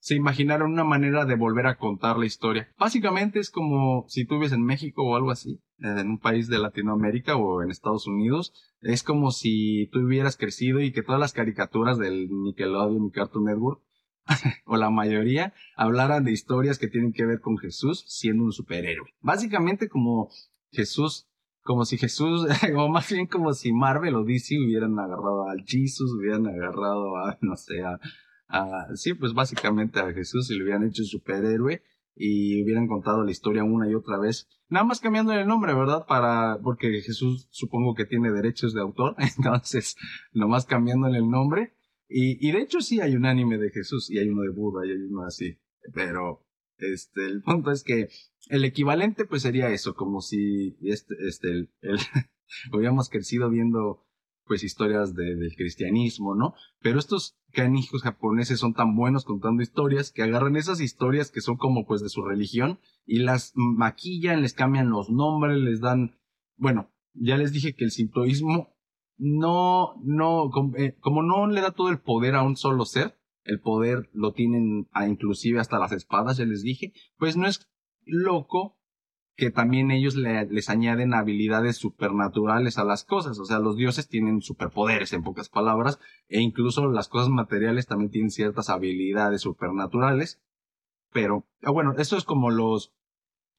[0.00, 2.72] se imaginaron una manera de volver a contar la historia.
[2.78, 6.58] Básicamente es como si tú vives en México o algo así, en un país de
[6.58, 8.52] Latinoamérica o en Estados Unidos.
[8.80, 13.44] Es como si tú hubieras crecido y que todas las caricaturas del Nickelodeon y Cartoon
[13.44, 13.82] Network,
[14.66, 19.14] o la mayoría, hablaran de historias que tienen que ver con Jesús siendo un superhéroe.
[19.20, 20.30] Básicamente como
[20.70, 21.27] Jesús
[21.68, 22.46] como si Jesús,
[22.78, 27.36] o más bien como si Marvel o DC hubieran agarrado al Jesus, hubieran agarrado a,
[27.42, 28.00] no sé, a,
[28.94, 31.82] sí, pues básicamente a Jesús y le hubieran hecho superhéroe
[32.16, 36.06] y hubieran contado la historia una y otra vez, nada más cambiando el nombre, ¿verdad?
[36.08, 39.94] Para, porque Jesús supongo que tiene derechos de autor, entonces,
[40.32, 41.74] nomás cambiándole el nombre.
[42.08, 44.86] Y, y de hecho sí hay un anime de Jesús y hay uno de Buda
[44.86, 45.58] y hay uno así,
[45.92, 46.46] pero
[46.78, 48.08] este, el punto es que
[48.48, 51.70] el equivalente pues sería eso, como si este, este, el,
[52.72, 54.04] hubiéramos crecido viendo
[54.46, 56.54] pues historias de, del cristianismo, ¿no?
[56.80, 61.56] Pero estos canijos japoneses son tan buenos contando historias que agarran esas historias que son
[61.56, 66.18] como pues de su religión y las maquillan, les cambian los nombres, les dan,
[66.56, 68.74] bueno, ya les dije que el sintoísmo
[69.18, 73.18] no, no, como, eh, como no le da todo el poder a un solo ser,
[73.44, 77.68] el poder lo tienen a inclusive hasta las espadas, ya les dije, pues no es
[78.08, 78.76] loco
[79.36, 84.42] que también ellos les añaden habilidades supernaturales a las cosas, o sea, los dioses tienen
[84.42, 90.40] superpoderes en pocas palabras, e incluso las cosas materiales también tienen ciertas habilidades supernaturales,
[91.12, 92.92] pero ah, bueno, esto es como los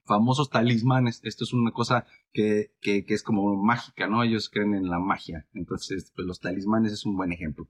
[0.04, 4.24] famosos talismanes, esto es una cosa que, que, es como mágica, ¿no?
[4.24, 7.70] Ellos creen en la magia, entonces pues los talismanes es un buen ejemplo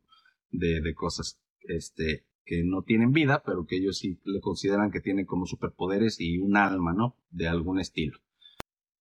[0.49, 5.27] de cosas este, que no tienen vida, pero que ellos sí le consideran que tienen
[5.27, 7.15] como superpoderes y un alma, ¿no?
[7.29, 8.17] De algún estilo.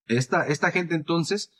[0.06, 1.50] Esta, esta gente entonces,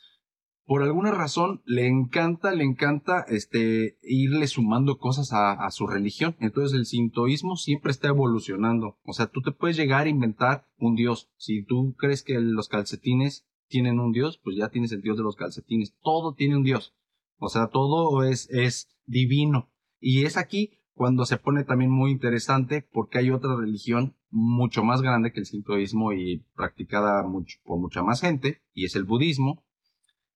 [0.65, 6.35] por alguna razón, le encanta, le encanta este, irle sumando cosas a, su religión.
[6.39, 8.99] Entonces el sintoísmo siempre está evolucionando.
[9.03, 11.31] O sea, tú te puedes llegar a inventar un dios.
[11.37, 15.23] Si tú crees que los calcetines tienen un dios, pues ya tienes el dios de
[15.23, 15.95] los calcetines.
[16.03, 16.93] Todo tiene un dios.
[17.39, 19.71] O sea, todo es, es divino.
[19.99, 25.01] Y es aquí cuando se pone también muy interesante porque hay otra religión mucho más
[25.01, 27.23] grande que el sintoísmo y practicada
[27.63, 29.63] por mucha más gente, y es el budismo.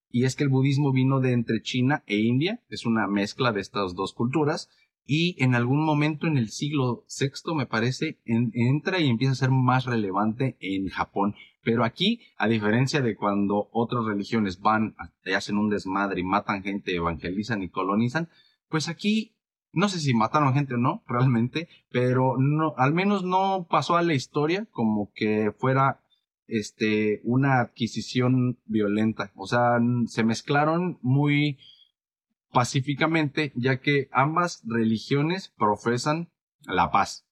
[0.10, 3.60] Y es que el budismo vino de entre China e India, es una mezcla de
[3.60, 4.70] estas dos culturas,
[5.06, 9.52] y en algún momento en el siglo VI, me parece, entra y empieza a ser
[9.52, 11.36] más relevante en Japón.
[11.62, 14.96] Pero aquí, a diferencia de cuando otras religiones van,
[15.36, 18.30] hacen un desmadre y matan gente, evangelizan y colonizan,
[18.70, 19.33] pues aquí
[19.74, 24.04] no sé si mataron gente o no, realmente, pero no, al menos no pasó a
[24.04, 26.00] la historia como que fuera
[26.48, 29.32] este una adquisición violenta.
[29.36, 31.58] O sea, se mezclaron muy
[32.52, 36.30] pacíficamente, ya que ambas religiones profesan
[36.66, 37.26] la paz.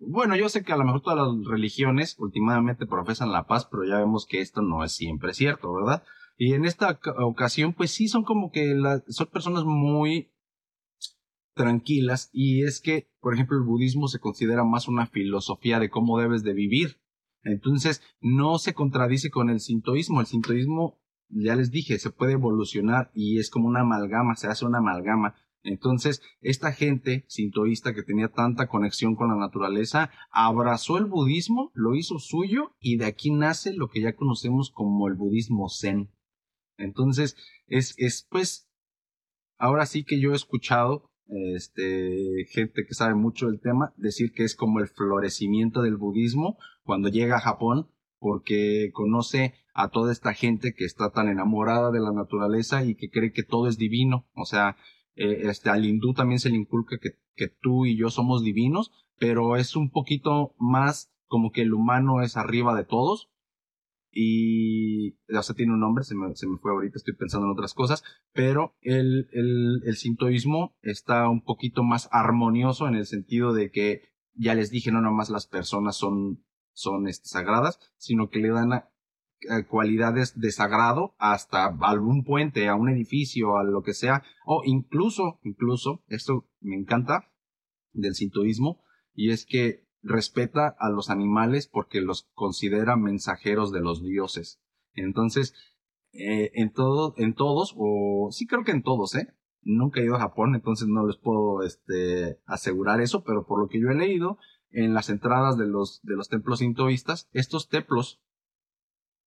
[0.00, 3.84] Bueno, yo sé que a lo mejor todas las religiones últimamente profesan la paz, pero
[3.84, 6.04] ya vemos que esto no es siempre cierto, ¿verdad?
[6.36, 8.76] Y en esta ocasión, pues sí, son como que
[9.08, 10.30] son personas muy
[11.58, 16.18] tranquilas y es que, por ejemplo, el budismo se considera más una filosofía de cómo
[16.18, 17.00] debes de vivir.
[17.42, 20.20] Entonces, no se contradice con el sintoísmo.
[20.20, 24.64] El sintoísmo, ya les dije, se puede evolucionar y es como una amalgama, se hace
[24.64, 25.34] una amalgama.
[25.64, 31.96] Entonces, esta gente sintoísta que tenía tanta conexión con la naturaleza, abrazó el budismo, lo
[31.96, 36.10] hizo suyo y de aquí nace lo que ya conocemos como el budismo zen.
[36.76, 38.70] Entonces, es, es pues,
[39.58, 44.44] ahora sí que yo he escuchado este, gente que sabe mucho del tema, decir que
[44.44, 47.88] es como el florecimiento del budismo cuando llega a Japón,
[48.18, 53.10] porque conoce a toda esta gente que está tan enamorada de la naturaleza y que
[53.10, 54.26] cree que todo es divino.
[54.34, 54.76] O sea,
[55.14, 58.90] eh, este, al hindú también se le inculca que, que tú y yo somos divinos,
[59.18, 63.30] pero es un poquito más como que el humano es arriba de todos
[64.20, 67.52] y o sea, tiene un nombre, se me, se me, fue ahorita, estoy pensando en
[67.52, 68.02] otras cosas,
[68.32, 74.08] pero el, el, el sintoísmo está un poquito más armonioso en el sentido de que
[74.34, 78.86] ya les dije, no nomás las personas son, son este, sagradas, sino que le dan
[79.68, 85.38] cualidades de sagrado hasta algún puente, a un edificio, a lo que sea, o incluso,
[85.44, 87.30] incluso, esto me encanta
[87.92, 88.82] del sintoísmo,
[89.14, 94.60] y es que respeta a los animales porque los considera mensajeros de los dioses.
[94.94, 95.54] Entonces,
[96.12, 99.34] eh, en, todo, en todos, o sí creo que en todos, ¿eh?
[99.62, 103.68] Nunca he ido a Japón, entonces no les puedo este, asegurar eso, pero por lo
[103.68, 104.38] que yo he leído,
[104.70, 108.20] en las entradas de los, de los templos sintoístas, estos templos,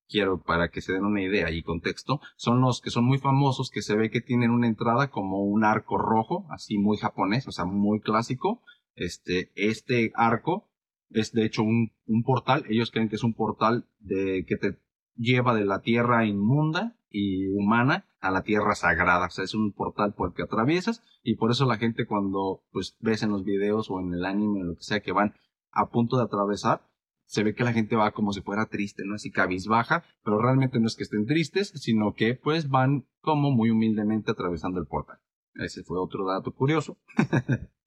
[0.08, 3.72] quiero para que se den una idea y contexto, son los que son muy famosos,
[3.72, 7.52] que se ve que tienen una entrada como un arco rojo, así muy japonés, o
[7.52, 8.62] sea, muy clásico,
[8.96, 10.70] este, este arco
[11.10, 11.92] es de hecho un,
[12.24, 12.66] portal.
[12.70, 14.80] Ellos creen que es un portal de, que te
[15.16, 19.28] lleva de la tierra inmunda y humana a la tierra sagrada.
[19.28, 22.64] O sea, es un portal por el que atraviesas y por eso la gente cuando
[22.72, 25.34] pues ves en los videos o en el anime o lo que sea que van
[25.72, 26.88] a punto de atravesar,
[27.26, 29.16] se ve que la gente va como si fuera triste, ¿no?
[29.16, 33.70] Así cabizbaja, pero realmente no es que estén tristes, sino que pues van como muy
[33.70, 35.20] humildemente atravesando el portal.
[35.56, 36.98] Ese fue otro dato curioso.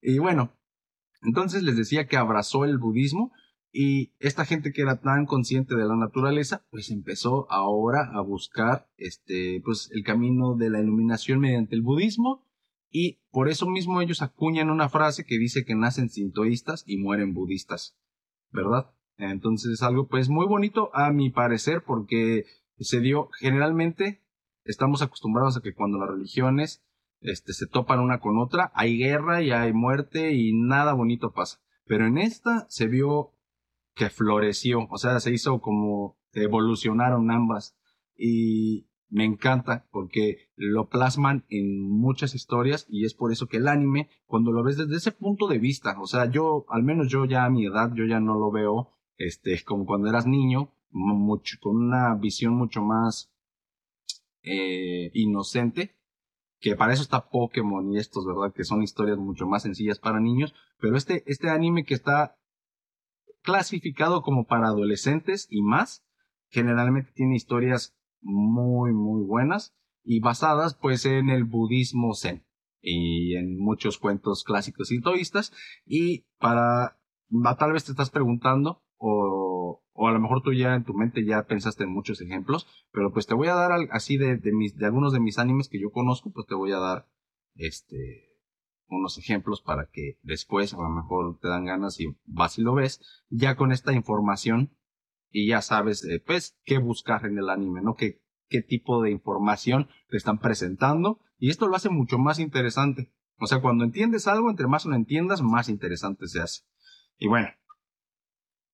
[0.00, 0.52] y bueno,
[1.22, 3.32] entonces les decía que abrazó el budismo
[3.72, 8.88] y esta gente que era tan consciente de la naturaleza, pues empezó ahora a buscar
[8.98, 12.44] este, pues el camino de la iluminación mediante el budismo
[12.90, 17.32] y por eso mismo ellos acuñan una frase que dice que nacen sintoístas y mueren
[17.32, 17.96] budistas,
[18.50, 18.90] ¿verdad?
[19.16, 22.44] Entonces es algo pues muy bonito a mi parecer porque
[22.78, 24.22] se dio generalmente
[24.64, 26.84] estamos acostumbrados a que cuando las religiones
[27.22, 31.60] este, se topan una con otra, hay guerra y hay muerte y nada bonito pasa.
[31.86, 33.32] Pero en esta se vio
[33.94, 37.76] que floreció, o sea, se hizo como evolucionaron ambas
[38.16, 43.68] y me encanta porque lo plasman en muchas historias y es por eso que el
[43.68, 47.26] anime, cuando lo ves desde ese punto de vista, o sea, yo, al menos yo
[47.26, 51.58] ya a mi edad, yo ya no lo veo, este, como cuando eras niño, mucho,
[51.60, 53.30] con una visión mucho más
[54.42, 55.94] eh, inocente,
[56.62, 58.54] que para eso está Pokémon y estos, ¿verdad?
[58.54, 62.38] Que son historias mucho más sencillas para niños, pero este, este anime que está
[63.42, 66.04] clasificado como para adolescentes y más,
[66.48, 72.44] generalmente tiene historias muy, muy buenas y basadas pues en el budismo zen.
[72.80, 75.52] y en muchos cuentos clásicos sintoístas.
[75.84, 76.98] Y para,
[77.58, 79.51] tal vez te estás preguntando, o,
[80.02, 83.12] o, a lo mejor tú ya en tu mente ya pensaste en muchos ejemplos, pero
[83.12, 85.80] pues te voy a dar así de, de, mis, de algunos de mis animes que
[85.80, 87.08] yo conozco, pues te voy a dar
[87.54, 88.28] este
[88.88, 92.74] unos ejemplos para que después a lo mejor te dan ganas y vas y lo
[92.74, 93.00] ves,
[93.30, 94.76] ya con esta información
[95.30, 97.94] y ya sabes eh, pues qué buscar en el anime, ¿no?
[97.94, 103.12] ¿Qué, qué tipo de información te están presentando y esto lo hace mucho más interesante.
[103.38, 106.62] O sea, cuando entiendes algo, entre más lo entiendas, más interesante se hace.
[107.18, 107.48] Y bueno,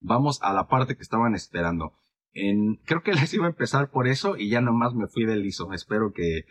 [0.00, 1.94] vamos a la parte que estaban esperando.
[2.84, 5.72] Creo que les iba a empezar por eso y ya nomás me fui del liso.
[5.72, 6.44] Espero que,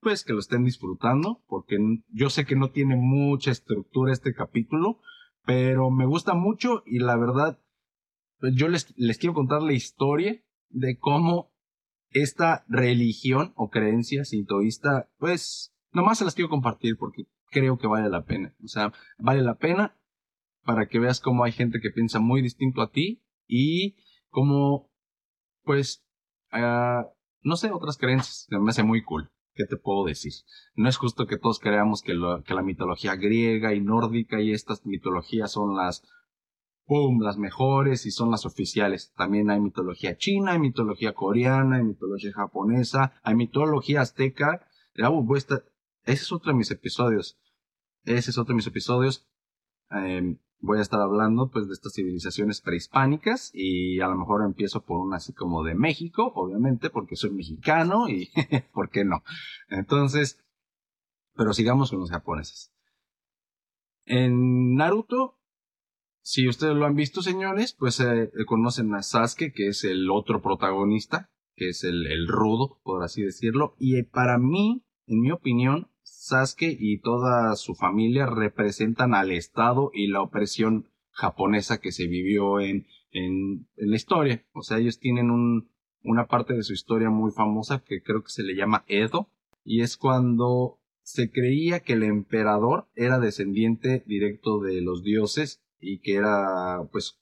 [0.00, 1.76] pues, que lo estén disfrutando, porque
[2.08, 5.00] yo sé que no tiene mucha estructura este capítulo,
[5.44, 7.60] pero me gusta mucho y la verdad,
[8.38, 11.50] pues, yo les, les quiero contar la historia de cómo
[12.10, 18.08] esta religión o creencia sintoísta, pues, nomás se las quiero compartir porque creo que vale
[18.08, 18.54] la pena.
[18.62, 19.96] O sea, vale la pena
[20.64, 23.96] para que veas cómo hay gente que piensa muy distinto a ti y
[24.28, 24.90] cómo,
[25.64, 26.04] pues,
[26.52, 27.08] uh,
[27.42, 28.46] no sé, otras creencias.
[28.50, 29.30] Me hace muy cool.
[29.54, 30.32] ¿Qué te puedo decir?
[30.74, 34.86] No es justo que todos creamos que, que la mitología griega y nórdica y estas
[34.86, 36.06] mitologías son las,
[36.86, 39.12] ¡pum!, las mejores y son las oficiales.
[39.16, 44.66] También hay mitología china, hay mitología coreana, hay mitología japonesa, hay mitología azteca.
[44.94, 47.38] Ese es otro de mis episodios.
[48.04, 49.28] Ese es otro de mis episodios.
[49.92, 54.82] Eh, voy a estar hablando pues de estas civilizaciones prehispánicas y a lo mejor empiezo
[54.82, 58.30] por una así como de México, obviamente, porque soy mexicano y
[58.72, 59.22] ¿por qué no?
[59.68, 60.38] Entonces,
[61.34, 62.72] pero sigamos con los japoneses.
[64.04, 65.38] En Naruto,
[66.22, 70.42] si ustedes lo han visto, señores, pues eh, conocen a Sasuke, que es el otro
[70.42, 75.90] protagonista, que es el, el rudo, por así decirlo, y para mí, en mi opinión,
[76.12, 82.60] Sasuke y toda su familia representan al Estado y la opresión japonesa que se vivió
[82.60, 84.44] en, en, la historia.
[84.52, 85.70] O sea, ellos tienen un,
[86.02, 89.30] una parte de su historia muy famosa que creo que se le llama Edo,
[89.64, 96.00] y es cuando se creía que el emperador era descendiente directo de los dioses y
[96.00, 97.20] que era pues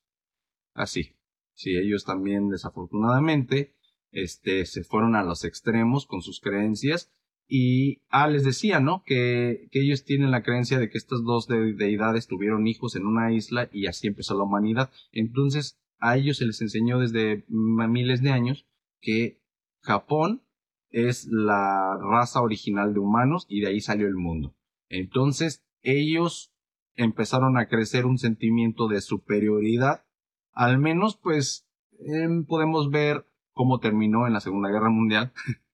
[0.74, 1.14] así.
[1.52, 3.74] Sí, ellos también desafortunadamente
[4.12, 7.12] este, se fueron a los extremos con sus creencias
[7.48, 9.02] y, ah, les decía, ¿no?
[9.06, 13.32] Que, que ellos tienen la creencia de que estas dos deidades tuvieron hijos en una
[13.32, 14.90] isla y así empezó la humanidad.
[15.12, 18.66] Entonces, a ellos se les enseñó desde miles de años
[19.00, 19.40] que
[19.80, 20.42] Japón
[20.90, 24.54] es la raza original de humanos y de ahí salió el mundo.
[24.88, 26.52] Entonces, ellos
[26.94, 30.04] empezaron a crecer un sentimiento de superioridad.
[30.52, 31.66] Al menos, pues,
[32.00, 35.32] em, podemos ver cómo terminó en la Segunda Guerra Mundial.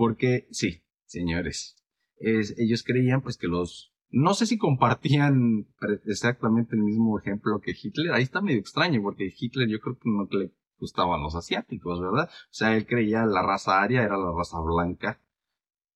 [0.00, 1.76] Porque, sí, señores,
[2.16, 3.92] ellos creían pues que los...
[4.08, 5.66] No sé si compartían
[6.06, 8.14] exactamente el mismo ejemplo que Hitler.
[8.14, 12.30] Ahí está medio extraño porque Hitler yo creo que no le gustaban los asiáticos, ¿verdad?
[12.30, 15.20] O sea, él creía la raza aria era la raza blanca.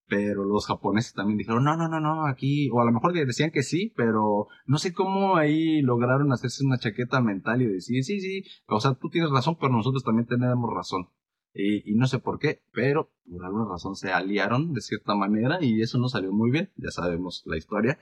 [0.06, 3.52] Pero los japoneses también dijeron, no, no, no, no, aquí, o a lo mejor decían
[3.52, 8.20] que sí, pero no sé cómo ahí lograron hacerse una chaqueta mental y decir, sí,
[8.20, 11.08] sí, o sea, tú tienes razón, pero nosotros también tenemos razón.
[11.56, 15.80] Y, no sé por qué, pero por alguna razón se aliaron de cierta manera y
[15.82, 17.98] eso no salió muy bien, ya sabemos la historia.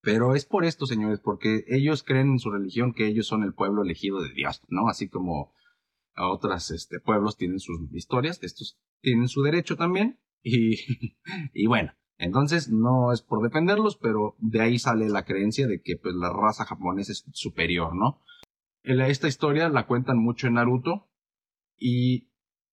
[0.00, 3.52] Pero es por esto, señores, porque ellos creen en su religión que ellos son el
[3.52, 4.88] pueblo elegido de Dios, ¿no?
[4.88, 5.52] Así como
[6.14, 10.18] a otros este, pueblos tienen sus historias, estos tienen su derecho también.
[10.42, 10.76] Y,
[11.52, 15.96] y bueno, entonces no es por defenderlos, pero de ahí sale la creencia de que
[15.96, 18.22] pues la raza japonesa es superior, ¿no?
[18.82, 21.10] Esta historia la cuentan mucho en Naruto
[21.76, 22.27] y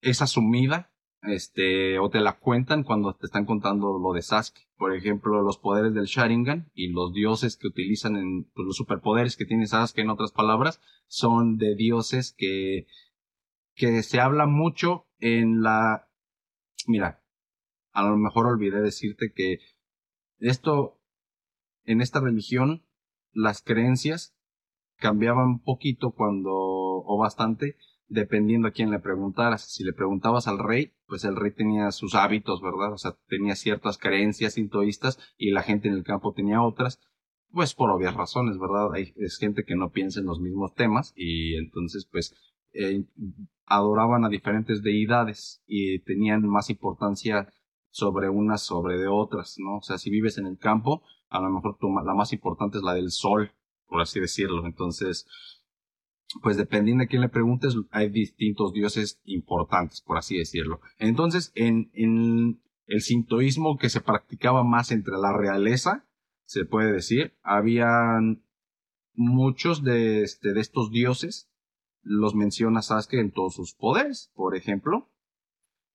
[0.05, 0.91] es asumida,
[1.23, 4.67] este, o te la cuentan cuando te están contando lo de Sasuke.
[4.77, 9.35] Por ejemplo, los poderes del Sharingan y los dioses que utilizan en pues, los superpoderes
[9.35, 12.85] que tiene Sasuke, en otras palabras, son de dioses que,
[13.73, 16.07] que se habla mucho en la,
[16.85, 17.23] mira,
[17.91, 19.57] a lo mejor olvidé decirte que
[20.37, 21.01] esto,
[21.83, 22.85] en esta religión,
[23.33, 24.37] las creencias
[24.97, 27.75] cambiaban un poquito cuando, o bastante,
[28.07, 29.71] dependiendo a quién le preguntaras.
[29.71, 32.93] Si le preguntabas al rey, pues el rey tenía sus hábitos, ¿verdad?
[32.93, 36.99] O sea, tenía ciertas creencias sintoístas y la gente en el campo tenía otras,
[37.51, 38.93] pues por obvias razones, ¿verdad?
[38.93, 42.35] Hay, es gente que no piensa en los mismos temas y entonces, pues,
[42.73, 43.05] eh,
[43.65, 47.47] adoraban a diferentes deidades y tenían más importancia
[47.89, 49.77] sobre unas sobre de otras, ¿no?
[49.77, 52.93] O sea, si vives en el campo, a lo mejor la más importante es la
[52.93, 53.51] del sol,
[53.87, 54.65] por así decirlo.
[54.65, 55.25] Entonces,
[56.41, 60.81] pues dependiendo de quién le preguntes, hay distintos dioses importantes, por así decirlo.
[60.99, 61.89] Entonces, en,
[62.87, 66.05] el sintoísmo que se practicaba más entre la realeza,
[66.45, 67.33] se puede decir.
[67.41, 68.43] Habían
[69.13, 71.49] muchos de, este, de estos dioses,
[72.01, 74.31] los menciona Sasuke en todos sus poderes.
[74.35, 75.09] Por ejemplo,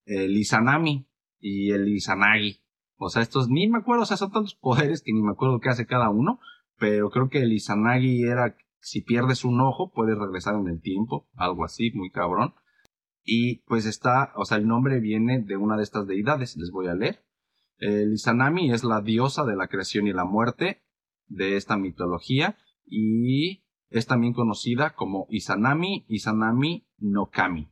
[0.05, 1.07] el Izanami
[1.39, 2.61] y el Izanagi.
[2.97, 5.61] O sea, estos ni me acuerdo, o sea, son tantos poderes que ni me acuerdo
[5.61, 6.41] qué hace cada uno,
[6.79, 11.29] pero creo que el Izanagi era si pierdes un ojo puedes regresar en el tiempo,
[11.35, 12.55] algo así, muy cabrón.
[13.23, 16.89] Y pues está, o sea, el nombre viene de una de estas deidades, les voy
[16.89, 17.25] a leer.
[17.79, 20.83] El Izanami es la diosa de la creación y la muerte
[21.29, 27.71] de esta mitología y es también conocida como Izanami, Izanami no Kami.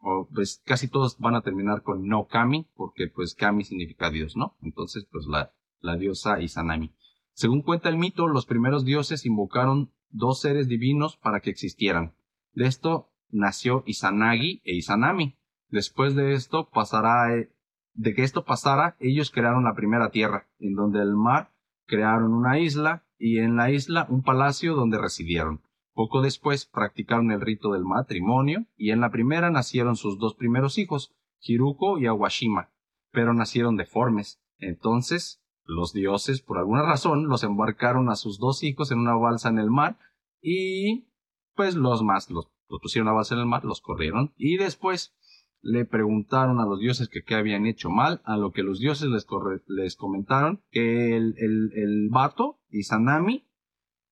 [0.00, 4.36] O pues casi todos van a terminar con no Kami porque pues Kami significa Dios,
[4.36, 4.56] ¿no?
[4.62, 6.94] Entonces pues la, la diosa Izanami.
[7.32, 12.14] Según cuenta el mito, los primeros dioses invocaron dos seres divinos para que existieran.
[12.52, 15.36] De esto nació Izanagi e Izanami.
[15.70, 17.50] Después de esto pasará, eh,
[17.94, 21.50] de que esto pasara, ellos crearon la primera tierra, en donde el mar
[21.86, 25.62] crearon una isla y en la isla un palacio donde residieron.
[25.92, 30.78] Poco después practicaron el rito del matrimonio y en la primera nacieron sus dos primeros
[30.78, 32.70] hijos, Hiruko y Awashima,
[33.10, 34.40] pero nacieron deformes.
[34.58, 39.50] Entonces los dioses, por alguna razón, los embarcaron a sus dos hijos en una balsa
[39.50, 39.98] en el mar
[40.40, 41.08] y
[41.54, 42.50] pues los más los,
[42.80, 45.14] pusieron a balsa en el mar, los corrieron y después
[45.60, 49.10] le preguntaron a los dioses que qué habían hecho mal, a lo que los dioses
[49.10, 49.26] les,
[49.66, 53.46] les comentaron que el, el, el vato, Izanami,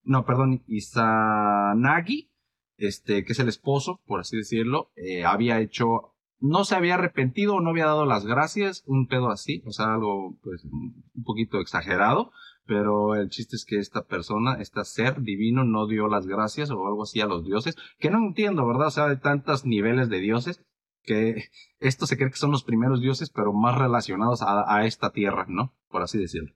[0.02, 2.32] no, perdón, Izanagi,
[2.76, 7.55] este, que es el esposo, por así decirlo, eh, había hecho no se había arrepentido
[7.55, 11.61] o no había dado las gracias, un pedo así, o sea, algo pues un poquito
[11.61, 12.32] exagerado,
[12.66, 16.87] pero el chiste es que esta persona, este ser divino no dio las gracias o
[16.87, 18.89] algo así a los dioses, que no entiendo, ¿verdad?
[18.89, 20.62] O sea, hay tantos niveles de dioses
[21.03, 21.45] que
[21.78, 25.47] esto se cree que son los primeros dioses, pero más relacionados a, a esta tierra,
[25.49, 25.74] ¿no?
[25.89, 26.53] Por así decirlo.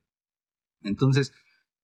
[0.83, 1.33] Entonces,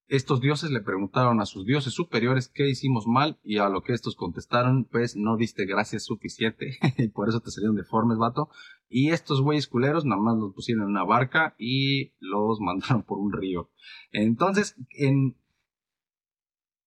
[0.09, 3.93] estos dioses le preguntaron a sus dioses superiores qué hicimos mal y a lo que
[3.93, 8.49] estos contestaron, pues no diste gracias suficiente y por eso te salieron deformes, vato.
[8.89, 13.19] Y estos güeyes culeros nada más los pusieron en una barca y los mandaron por
[13.19, 13.71] un río.
[14.13, 15.37] Entonces, en,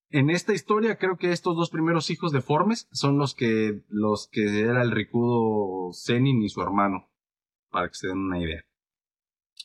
[0.10, 4.62] en esta historia creo que estos dos primeros hijos deformes son los que, los que
[4.62, 7.10] era el ricudo Zenin y su hermano,
[7.70, 8.69] para que se den una idea.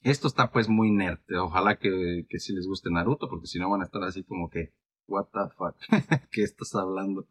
[0.05, 1.21] Esto está pues muy nerd.
[1.41, 4.51] Ojalá que, que sí les guste Naruto, porque si no van a estar así como
[4.51, 4.75] que,
[5.07, 5.77] what the fuck,
[6.31, 7.27] ¿qué estás hablando?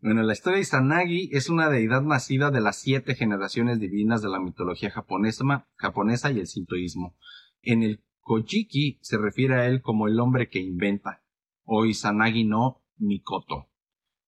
[0.00, 4.28] Bueno, la historia de Izanagi es una deidad nacida de las siete generaciones divinas de
[4.28, 7.16] la mitología japonesa, japonesa y el sintoísmo.
[7.62, 11.24] En el Kojiki se refiere a él como el hombre que inventa,
[11.64, 13.70] o Izanagi no Mikoto.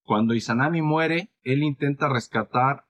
[0.03, 2.86] Cuando Izanami muere, él intenta rescatar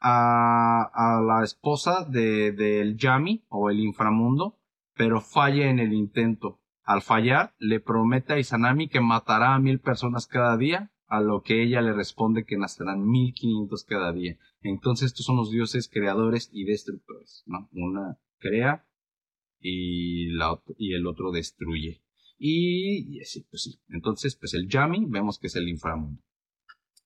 [0.00, 4.58] a, la esposa del de, Yami o el inframundo,
[4.94, 6.60] pero falla en el intento.
[6.82, 11.42] Al fallar, le promete a Izanami que matará a mil personas cada día, a lo
[11.42, 14.38] que ella le responde que nacerán mil quinientos cada día.
[14.60, 17.68] Entonces estos son los dioses creadores y destructores, ¿no?
[17.72, 18.86] Una crea
[19.60, 22.02] y, la, y el otro destruye.
[22.38, 23.80] Y, y así, pues sí.
[23.88, 26.22] Entonces, pues el Yami vemos que es el inframundo.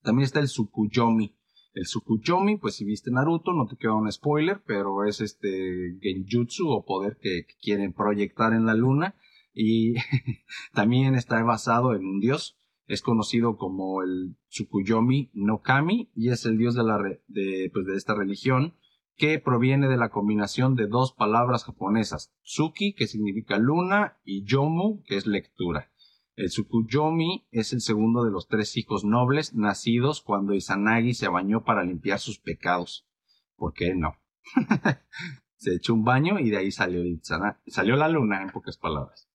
[0.02, 1.34] También está el Tsukuyomi,
[1.74, 6.68] el Tsukuyomi, pues si viste Naruto, no te queda un spoiler, pero es este genjutsu
[6.68, 9.14] o poder que, quieren proyectar en la luna
[9.54, 9.94] y
[10.74, 12.58] también está basado en un dios.
[12.86, 16.98] Es conocido como el Tsukuyomi no Kami y es el dios de, la
[17.28, 18.74] de, pues, de esta religión
[19.16, 25.02] que proviene de la combinación de dos palabras japonesas, Tsuki, que significa luna, y Yomu,
[25.04, 25.91] que es lectura.
[26.34, 31.62] El Tsukuyomi es el segundo de los tres hijos nobles nacidos cuando Izanagi se bañó
[31.62, 33.06] para limpiar sus pecados.
[33.54, 34.16] ¿Por qué no?
[35.56, 37.02] se echó un baño y de ahí salió,
[37.66, 39.28] salió la luna, en pocas palabras.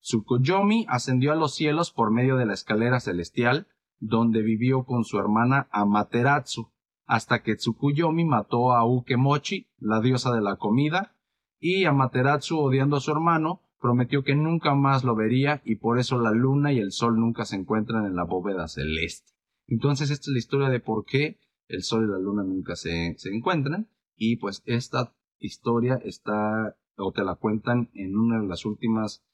[0.00, 3.68] Tsukuyomi ascendió a los cielos por medio de la escalera celestial,
[3.98, 6.72] donde vivió con su hermana Amaterasu,
[7.04, 11.14] hasta que Tsukuyomi mató a Ukemochi, la diosa de la comida,
[11.58, 16.18] y Amaterasu, odiando a su hermano, prometió que nunca más lo vería y por eso
[16.18, 19.32] la luna y el sol nunca se encuentran en la bóveda celeste.
[19.66, 23.14] Entonces esta es la historia de por qué el sol y la luna nunca se,
[23.18, 28.64] se encuentran y pues esta historia está o te la cuentan en una de las
[28.64, 29.24] últimas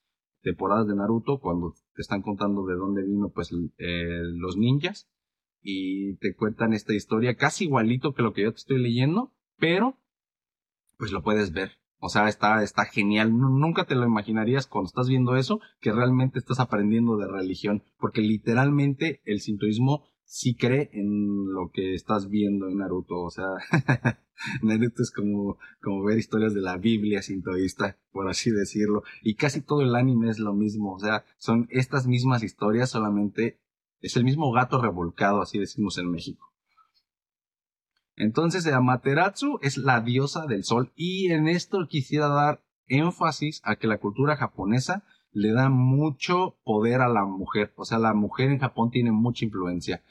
[0.42, 5.08] temporadas de Naruto cuando te están contando de dónde vino pues eh, los ninjas
[5.62, 9.96] y te cuentan esta historia casi igualito que lo que yo te estoy leyendo pero
[10.98, 11.72] pues lo puedes ver
[12.04, 13.34] o sea, está, está genial.
[13.34, 18.20] Nunca te lo imaginarías cuando estás viendo eso, que realmente estás aprendiendo de religión, porque
[18.20, 23.22] literalmente el sintoísmo sí cree en lo que estás viendo en Naruto.
[23.22, 23.46] O sea,
[24.62, 29.02] Naruto es como, como ver historias de la Biblia sintoísta, por así decirlo.
[29.22, 30.96] Y casi todo el anime es lo mismo.
[30.96, 33.62] O sea, son estas mismas historias, solamente
[34.00, 36.53] es el mismo gato revolcado, así decimos en México.
[38.16, 40.92] Entonces, Amaterasu es la diosa del sol.
[40.94, 47.00] Y en esto quisiera dar énfasis a que la cultura japonesa le da mucho poder
[47.00, 47.72] a la mujer.
[47.76, 50.02] O sea, la mujer en Japón tiene mucha influencia.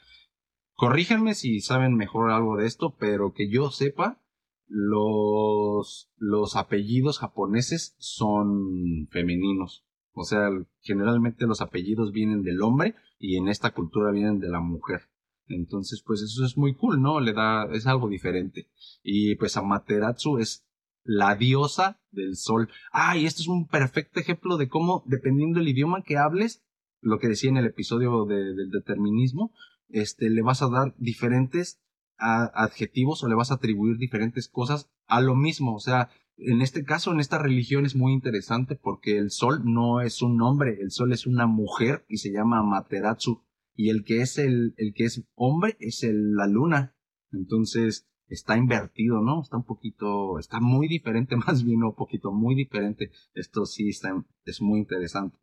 [0.74, 4.20] Corríjanme si saben mejor algo de esto, pero que yo sepa,
[4.66, 9.86] los, los apellidos japoneses son femeninos.
[10.12, 10.48] O sea,
[10.80, 15.02] generalmente los apellidos vienen del hombre y en esta cultura vienen de la mujer.
[15.46, 17.20] Entonces, pues eso es muy cool, ¿no?
[17.20, 18.68] Le da, es algo diferente.
[19.02, 20.66] Y pues Amaterasu es
[21.04, 22.70] la diosa del sol.
[22.92, 26.64] Ah, y esto es un perfecto ejemplo de cómo, dependiendo del idioma que hables,
[27.00, 29.52] lo que decía en el episodio del determinismo,
[29.88, 31.80] este, le vas a dar diferentes
[32.16, 35.74] adjetivos o le vas a atribuir diferentes cosas a lo mismo.
[35.74, 40.00] O sea, en este caso, en esta religión es muy interesante porque el sol no
[40.00, 43.43] es un hombre, el sol es una mujer y se llama Amaterasu.
[43.74, 46.94] Y el que es el, el que es hombre es el, la luna.
[47.32, 49.42] Entonces, está invertido, ¿no?
[49.42, 53.10] Está un poquito, está muy diferente, más bien, un poquito, muy diferente.
[53.34, 55.38] Esto sí está, es muy interesante.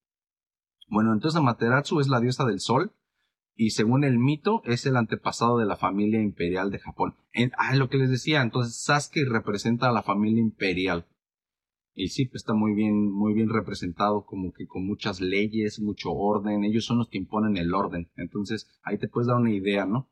[0.87, 2.93] Bueno, entonces Amaterasu es la diosa del sol
[3.55, 7.15] y según el mito es el antepasado de la familia imperial de Japón.
[7.57, 11.07] ah, lo que les decía, entonces Sasuke representa a la familia imperial.
[11.93, 16.63] Sí, pues está muy bien, muy bien representado, como que con muchas leyes, mucho orden.
[16.63, 18.09] Ellos son los que imponen el orden.
[18.15, 20.09] Entonces, ahí te puedes dar una idea, ¿no?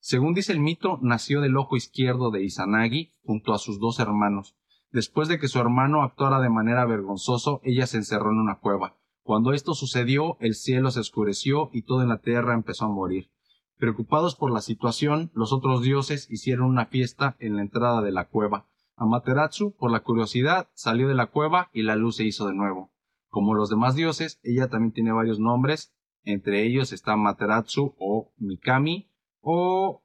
[0.00, 4.56] Según dice el mito, nació del ojo izquierdo de Izanagi junto a sus dos hermanos.
[4.90, 8.96] Después de que su hermano actuara de manera vergonzosa, ella se encerró en una cueva.
[9.22, 13.30] Cuando esto sucedió, el cielo se oscureció y todo en la tierra empezó a morir.
[13.76, 18.28] Preocupados por la situación, los otros dioses hicieron una fiesta en la entrada de la
[18.28, 18.66] cueva.
[18.98, 22.92] Amaterasu, por la curiosidad, salió de la cueva y la luz se hizo de nuevo.
[23.28, 25.94] Como los demás dioses, ella también tiene varios nombres,
[26.24, 29.08] entre ellos está Amaterasu o Mikami,
[29.40, 30.02] o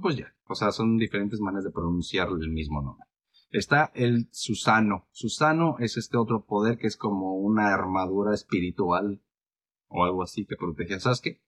[0.00, 3.06] pues ya, o sea, son diferentes maneras de pronunciar el mismo nombre.
[3.50, 5.06] Está el Susano.
[5.12, 9.22] Susano es este otro poder que es como una armadura espiritual
[9.86, 11.40] o algo así que protege a Sasuke.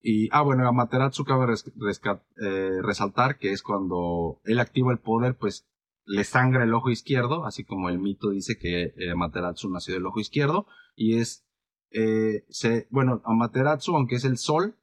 [0.00, 5.68] Y, ah, bueno, Amaterasu cabe eh, resaltar que es cuando él activa el poder, pues
[6.04, 10.06] le sangra el ojo izquierdo, así como el mito dice que eh, Amaterasu nació del
[10.06, 10.66] ojo izquierdo.
[10.94, 11.46] Y es,
[11.90, 12.44] eh,
[12.90, 14.76] bueno, Amaterasu, aunque es el sol,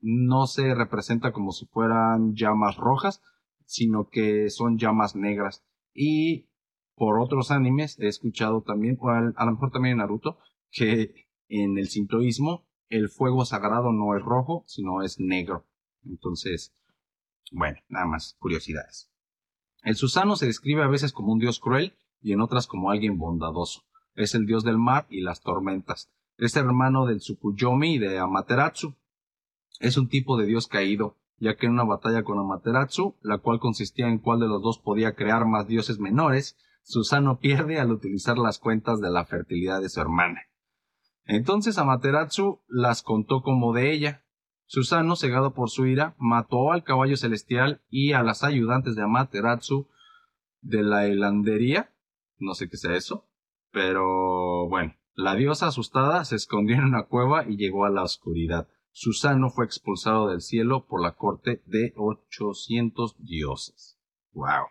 [0.00, 3.22] no se representa como si fueran llamas rojas,
[3.64, 5.64] sino que son llamas negras.
[5.94, 6.48] Y
[6.94, 10.38] por otros animes he escuchado también, o a, lo mejor también en Naruto,
[10.70, 15.66] que en el sintoísmo el fuego sagrado no es rojo, sino es negro.
[16.04, 16.74] Entonces,
[17.52, 19.09] bueno, nada más curiosidades.
[19.82, 23.18] El Susano se describe a veces como un dios cruel y en otras como alguien
[23.18, 23.82] bondadoso.
[24.14, 26.10] Es el dios del mar y las tormentas.
[26.36, 28.94] Es hermano del Tsukuyomi y de Amaterasu,
[29.80, 33.58] es un tipo de dios caído, ya que en una batalla con Amaterasu, la cual
[33.58, 38.36] consistía en cuál de los dos podía crear más dioses menores, Susano pierde al utilizar
[38.36, 40.42] las cuentas de la fertilidad de su hermana.
[41.24, 44.22] Entonces Amaterasu las contó como de ella.
[44.70, 49.88] Susano, cegado por su ira, mató al caballo celestial y a las ayudantes de Amaterasu
[50.60, 51.92] de la helandería.
[52.38, 53.28] No sé qué sea eso,
[53.72, 58.68] pero bueno, la diosa asustada se escondió en una cueva y llegó a la oscuridad.
[58.92, 63.98] Susano fue expulsado del cielo por la corte de 800 dioses.
[64.34, 64.68] Wow.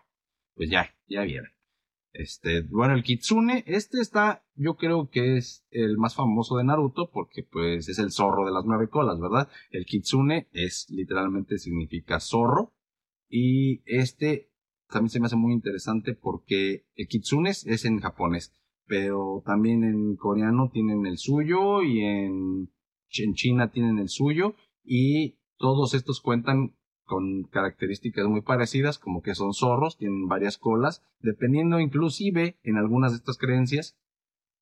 [0.54, 1.50] Pues ya, ya vieron.
[2.12, 7.10] Este, bueno, el Kitsune, este está, yo creo que es el más famoso de Naruto
[7.12, 9.48] porque pues es el zorro de las nueve colas, ¿verdad?
[9.70, 12.72] El Kitsune es literalmente significa zorro
[13.28, 14.50] y este
[14.88, 18.52] también se me hace muy interesante porque el Kitsune es en japonés,
[18.86, 22.72] pero también en coreano tienen el suyo y en
[23.18, 24.54] en China tienen el suyo
[24.84, 26.76] y todos estos cuentan
[27.10, 33.10] con características muy parecidas, como que son zorros, tienen varias colas, dependiendo inclusive en algunas
[33.10, 33.98] de estas creencias,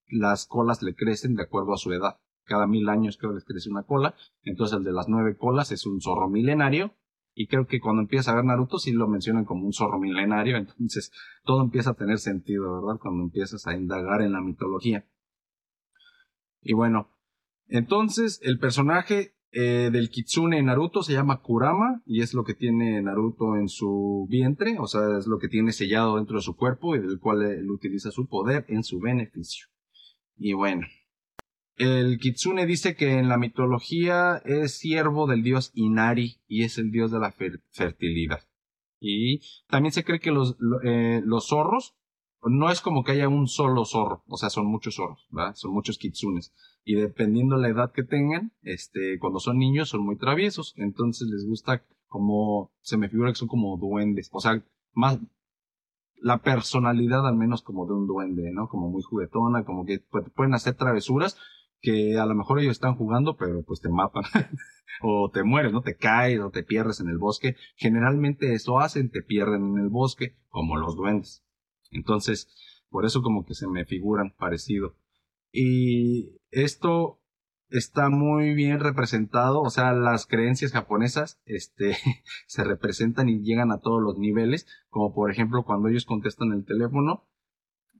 [0.06, 2.20] las colas le crecen de acuerdo a su edad.
[2.44, 5.72] Cada mil años creo que les crece una cola, entonces el de las nueve colas
[5.72, 6.94] es un zorro milenario,
[7.34, 10.56] y creo que cuando empieza a ver Naruto sí lo mencionan como un zorro milenario,
[10.56, 11.12] entonces
[11.44, 12.98] todo empieza a tener sentido, ¿verdad?
[12.98, 15.06] Cuando empiezas a indagar en la mitología.
[16.62, 17.10] Y bueno,
[17.66, 23.00] entonces, el personaje eh, del Kitsune Naruto se llama Kurama y es lo que tiene
[23.00, 26.94] Naruto en su vientre, o sea, es lo que tiene sellado dentro de su cuerpo
[26.94, 29.68] y del cual él utiliza su poder en su beneficio.
[30.36, 30.86] Y bueno,
[31.76, 36.90] el Kitsune dice que en la mitología es siervo del dios Inari y es el
[36.90, 37.34] dios de la
[37.70, 38.40] fertilidad.
[39.00, 41.94] Y también se cree que los, eh, los zorros,
[42.42, 45.28] no es como que haya un solo zorro, o sea, son muchos zorros.
[45.54, 46.52] Son muchos kitsunes.
[46.88, 51.46] Y dependiendo la edad que tengan, este, cuando son niños son muy traviesos, entonces les
[51.46, 54.64] gusta como, se me figura que son como duendes, o sea,
[54.94, 55.18] más,
[56.16, 58.70] la personalidad al menos como de un duende, ¿no?
[58.70, 60.02] Como muy juguetona, como que
[60.34, 61.36] pueden hacer travesuras
[61.82, 64.22] que a lo mejor ellos están jugando, pero pues te matan.
[65.02, 65.82] o te mueres, ¿no?
[65.82, 67.54] Te caes o te pierdes en el bosque.
[67.76, 71.44] Generalmente eso hacen, te pierden en el bosque, como los duendes.
[71.90, 72.48] Entonces,
[72.88, 74.94] por eso como que se me figuran parecido.
[75.52, 77.20] Y esto
[77.70, 81.96] está muy bien representado, o sea, las creencias japonesas este,
[82.46, 86.64] se representan y llegan a todos los niveles, como por ejemplo cuando ellos contestan el
[86.64, 87.24] teléfono.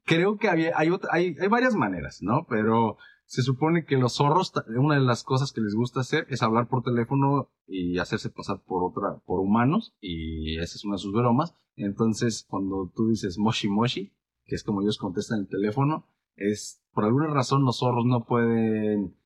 [0.05, 2.47] Creo que había, hay, hay, hay varias maneras, ¿no?
[2.49, 2.97] Pero
[3.29, 6.67] se supone que los zorros, una de las cosas que les gusta hacer es hablar
[6.69, 11.13] por teléfono y hacerse pasar por otra, por humanos, y esa es una de sus
[11.13, 11.55] bromas.
[11.77, 14.15] Entonces, cuando tú dices moshi moshi,
[14.47, 16.07] que es como ellos contestan el teléfono,
[16.39, 19.17] es, por alguna razón los zorros no pueden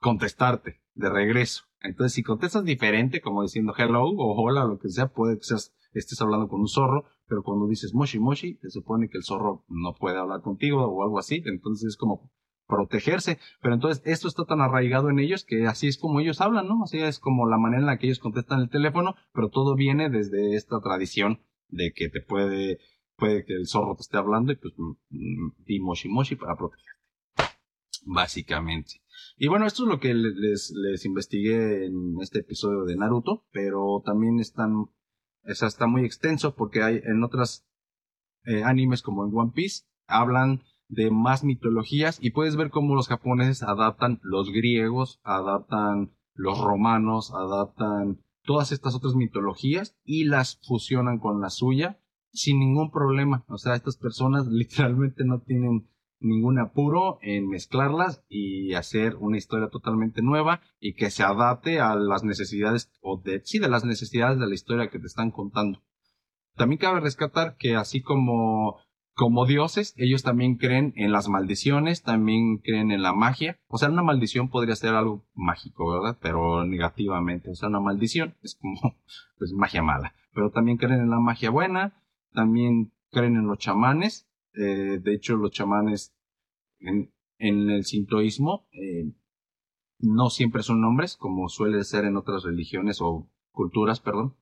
[0.00, 1.64] contestarte de regreso.
[1.80, 5.74] Entonces, si contestas diferente, como diciendo hello o hola lo que sea, puede que seas,
[5.92, 9.64] estés hablando con un zorro, pero cuando dices moshi moshi, se supone que el zorro
[9.68, 11.42] no puede hablar contigo o algo así.
[11.44, 12.30] Entonces es como
[12.68, 13.38] protegerse.
[13.60, 16.82] Pero entonces esto está tan arraigado en ellos que así es como ellos hablan, ¿no?
[16.84, 20.10] Así es como la manera en la que ellos contestan el teléfono, pero todo viene
[20.10, 22.78] desde esta tradición de que te puede,
[23.18, 26.88] puede que el zorro te esté hablando y pues mm, di moshi para protegerte.
[28.06, 29.02] Básicamente.
[29.36, 34.40] Y bueno, esto es lo que les, investigué en este episodio de Naruto, pero también
[34.40, 34.86] están,
[35.42, 37.66] esa está muy extenso porque hay en otras
[38.44, 43.08] eh, animes como en One Piece, hablan de más mitologías y puedes ver cómo los
[43.08, 51.18] japoneses adaptan los griegos, adaptan los romanos, adaptan todas estas otras mitologías y las fusionan
[51.18, 51.98] con la suya
[52.32, 53.44] sin ningún problema.
[53.48, 55.88] O sea, estas personas literalmente no tienen
[56.20, 61.94] ningún apuro en mezclarlas y hacer una historia totalmente nueva y que se adapte a
[61.94, 65.80] las necesidades o de sí de las necesidades de la historia que te están contando.
[66.56, 68.78] También cabe rescatar que así como
[69.18, 73.58] como dioses, ellos también creen en las maldiciones, también creen en la magia.
[73.66, 76.16] O sea, una maldición podría ser algo mágico, ¿verdad?
[76.22, 77.50] Pero negativamente.
[77.50, 78.78] O sea, una maldición es como,
[79.38, 80.14] pues, magia mala.
[80.32, 82.00] Pero también creen en la magia buena,
[82.38, 84.28] también creen en los chamanes.
[84.54, 86.14] Eh, de hecho, los chamanes
[86.78, 89.12] en, el sintoísmo eh,
[89.98, 94.36] no siempre son nombres, como suele ser en otras religiones o culturas, perdón.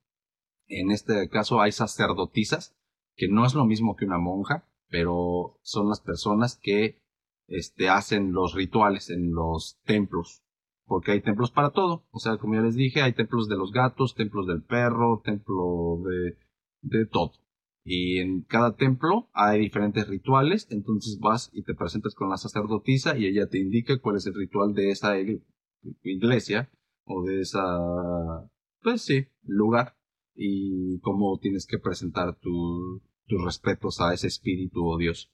[0.67, 2.77] En este caso hay sacerdotisas
[3.17, 7.01] que no es lo mismo que una monja, pero son las personas que
[7.49, 10.43] este, hacen los rituales en los templos.
[10.85, 12.05] Porque hay templos para todo.
[12.11, 16.03] O sea, como ya les dije, hay templos de los gatos, templos del perro, templo
[16.05, 16.37] de,
[16.83, 17.33] de todo.
[17.89, 23.17] Y en cada templo hay diferentes rituales, entonces vas y te presentas con la sacerdotisa
[23.17, 25.15] y ella te indica cuál es el ritual de esa
[26.03, 26.69] iglesia
[27.05, 27.63] o de esa,
[28.83, 29.97] pues sí, lugar
[30.35, 35.31] y cómo tienes que presentar tus respetos a ese espíritu o Dios.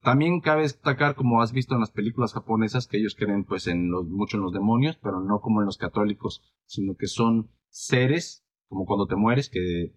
[0.00, 3.90] También cabe destacar, como has visto en las películas japonesas, que ellos creen pues en
[3.90, 8.46] los, mucho en los demonios, pero no como en los católicos, sino que son seres,
[8.66, 9.94] como cuando te mueres, que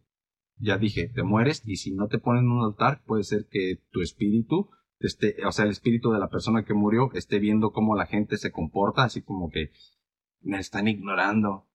[0.57, 3.81] ya dije, te mueres y si no te ponen en un altar, puede ser que
[3.91, 7.95] tu espíritu esté, o sea, el espíritu de la persona que murió esté viendo cómo
[7.95, 9.71] la gente se comporta, así como que
[10.41, 11.67] me están ignorando,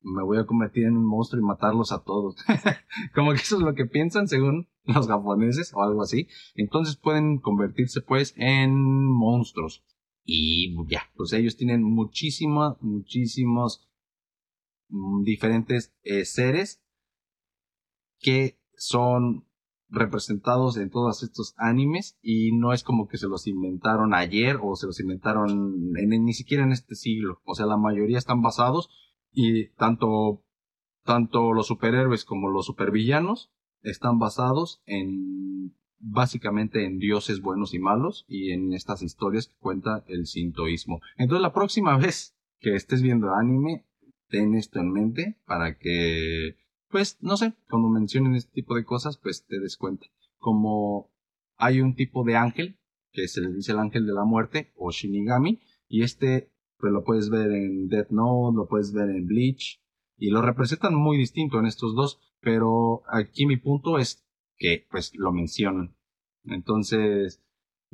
[0.00, 2.36] me voy a convertir en un monstruo y matarlos a todos.
[3.14, 6.28] Como que eso es lo que piensan según los japoneses o algo así.
[6.54, 8.74] Entonces pueden convertirse pues en
[9.04, 9.84] monstruos.
[10.24, 13.88] Y ya, pues ellos tienen muchísimos, muchísimos
[15.24, 16.85] diferentes eh, seres
[18.18, 19.46] que son
[19.88, 24.74] representados en todos estos animes y no es como que se los inventaron ayer o
[24.74, 27.40] se los inventaron ni siquiera en este siglo.
[27.44, 28.90] O sea, la mayoría están basados
[29.32, 30.44] y tanto,
[31.04, 33.52] tanto los superhéroes como los supervillanos
[33.82, 40.04] están basados en básicamente en dioses buenos y malos y en estas historias que cuenta
[40.08, 41.00] el sintoísmo.
[41.16, 43.86] Entonces la próxima vez que estés viendo anime,
[44.28, 46.56] ten esto en mente para que,
[46.88, 50.06] pues, no sé, cuando mencionen este tipo de cosas, pues te des cuenta.
[50.38, 51.10] Como
[51.56, 52.78] hay un tipo de ángel,
[53.12, 57.04] que se le dice el ángel de la muerte, o Shinigami, y este pues lo
[57.04, 59.80] puedes ver en Death Note, lo puedes ver en Bleach,
[60.18, 64.26] y lo representan muy distinto en estos dos, pero aquí mi punto es
[64.56, 65.96] que pues lo mencionan.
[66.44, 67.42] Entonces,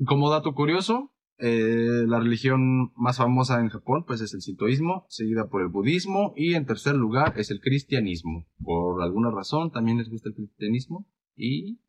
[0.05, 1.12] como dato curioso,
[1.45, 6.35] eh, la religión más famosa en Japón pues es el sintoísmo, seguida por el budismo
[6.37, 8.47] y en tercer lugar es el cristianismo.
[8.63, 11.81] Por alguna razón también les gusta el cristianismo y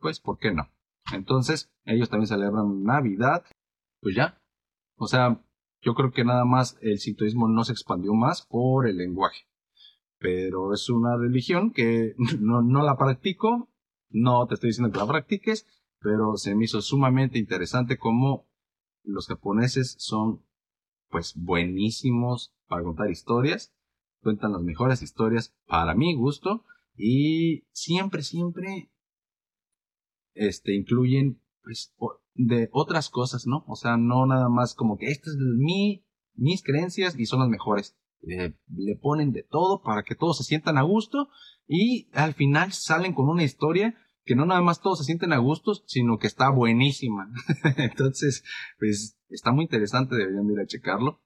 [0.00, 0.72] pues ¿por qué no?
[1.12, 3.44] Entonces ellos también celebran Navidad,
[4.00, 4.42] pues ya.
[4.96, 5.40] O sea,
[5.82, 9.46] yo creo que nada más el sintoísmo no se expandió más por el lenguaje.
[10.18, 13.70] Pero es una religión que no, no la practico,
[14.10, 15.64] no te estoy diciendo que la practiques,
[16.00, 18.48] pero se me hizo sumamente interesante cómo
[19.06, 20.44] los japoneses son
[21.08, 23.72] pues buenísimos para contar historias,
[24.20, 26.64] cuentan las mejores historias para mi gusto
[26.96, 28.90] y siempre, siempre
[30.34, 31.94] este, incluyen pues,
[32.34, 33.64] de otras cosas, ¿no?
[33.68, 36.04] O sea, no nada más como que estas son mi,
[36.34, 37.96] mis creencias y son las mejores.
[38.20, 41.28] le ponen de todo para que todos se sientan a gusto
[41.68, 43.94] y al final salen con una historia
[44.26, 47.32] que no nada más todos se sienten a gusto, sino que está buenísima.
[47.78, 48.42] Entonces,
[48.78, 51.22] pues está muy interesante, deberían ir a checarlo.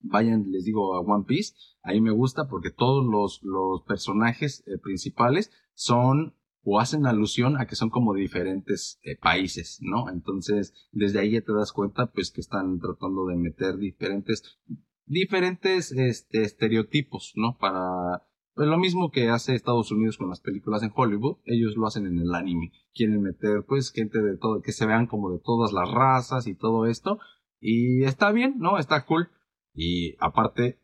[0.00, 1.54] Vayan, les digo, a One Piece.
[1.82, 7.66] Ahí me gusta porque todos los, los personajes eh, principales son o hacen alusión a
[7.66, 10.10] que son como diferentes eh, países, ¿no?
[10.10, 14.58] Entonces, desde ahí ya te das cuenta, pues, que están tratando de meter diferentes,
[15.06, 17.56] diferentes, este, estereotipos, ¿no?
[17.58, 18.26] Para,
[18.66, 22.18] lo mismo que hace Estados Unidos con las películas en Hollywood, ellos lo hacen en
[22.18, 22.72] el anime.
[22.94, 26.54] Quieren meter pues gente de todo, que se vean como de todas las razas y
[26.54, 27.18] todo esto.
[27.60, 28.78] Y está bien, ¿no?
[28.78, 29.28] Está cool.
[29.74, 30.80] Y aparte,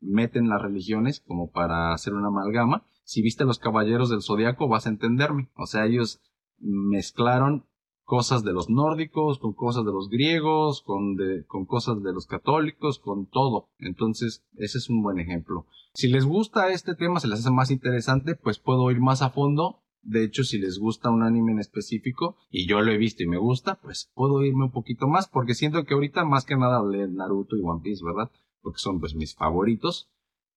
[0.00, 2.84] meten las religiones como para hacer una amalgama.
[3.04, 5.50] Si viste los caballeros del zodiaco, vas a entenderme.
[5.56, 6.20] O sea, ellos
[6.58, 7.66] mezclaron
[8.06, 12.26] cosas de los nórdicos, con cosas de los griegos, con, de, con cosas de los
[12.26, 13.68] católicos, con todo.
[13.78, 15.66] Entonces, ese es un buen ejemplo.
[15.92, 19.30] Si les gusta este tema, se les hace más interesante, pues puedo ir más a
[19.30, 19.82] fondo.
[20.02, 23.26] De hecho, si les gusta un anime en específico, y yo lo he visto y
[23.26, 26.78] me gusta, pues puedo irme un poquito más, porque siento que ahorita más que nada
[26.78, 28.30] hablé Naruto y One Piece, ¿verdad?
[28.62, 30.08] Porque son pues mis favoritos.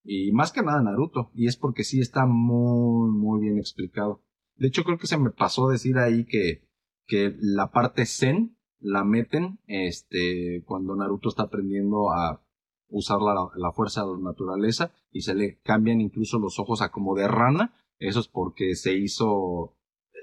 [0.03, 1.31] Y más que nada Naruto.
[1.33, 4.21] Y es porque sí está muy, muy bien explicado.
[4.55, 6.68] De hecho, creo que se me pasó decir ahí que
[7.09, 12.41] que la parte zen la meten este, cuando Naruto está aprendiendo a
[12.87, 17.15] usar la, fuerza de la naturaleza y se le cambian incluso los ojos a como
[17.15, 17.73] de rana.
[17.97, 19.75] Eso es porque se hizo...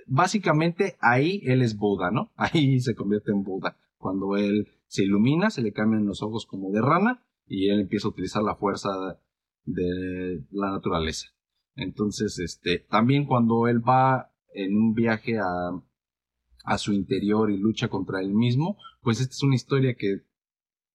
[0.07, 2.31] Básicamente ahí él es Buda, ¿no?
[2.37, 3.77] Ahí se convierte en Buda.
[3.99, 8.07] Cuando él se ilumina, se le cambian los ojos como de rana y él empieza
[8.07, 8.91] a utilizar la fuerza
[9.65, 11.27] de la naturaleza.
[11.75, 15.83] Entonces, este, también cuando él va en un viaje a,
[16.67, 20.23] a su interior y lucha contra él mismo, pues esta es una historia que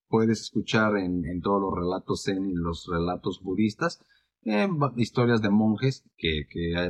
[0.10, 4.06] puedes escuchar en, todos los relatos zen y los relatos budistas,
[4.44, 4.68] eh,
[4.98, 6.46] historias de monjes que,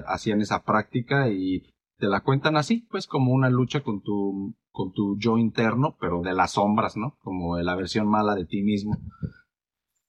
[0.08, 1.64] hacían esa práctica y
[2.00, 6.22] te la cuentan así, pues como una lucha con tu, con tu yo interno, pero
[6.22, 7.18] de las sombras, ¿no?
[7.22, 8.98] Como la versión mala de ti mismo.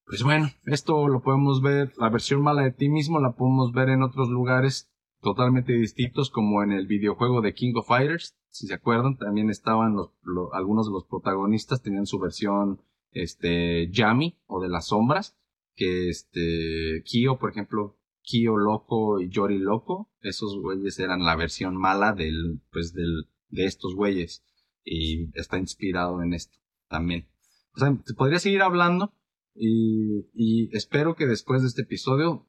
[0.06, 3.90] Pues bueno, esto lo podemos ver, la versión mala de ti mismo la podemos ver
[3.90, 8.34] en otros lugares totalmente distintos, como en el videojuego de King of Fighters.
[8.52, 10.10] Si se acuerdan, también estaban los,
[10.52, 12.82] algunos de los protagonistas tenían su versión
[13.12, 15.38] este Yami o de las sombras,
[15.74, 21.78] que este Kyo, por ejemplo, Kyo Loco y Yori Loco, esos güeyes eran la versión
[21.78, 24.44] mala del pues del de estos güeyes
[24.84, 27.28] y está inspirado en esto también.
[27.74, 29.14] O sea, podría seguir hablando
[29.54, 32.46] y espero que después de este episodio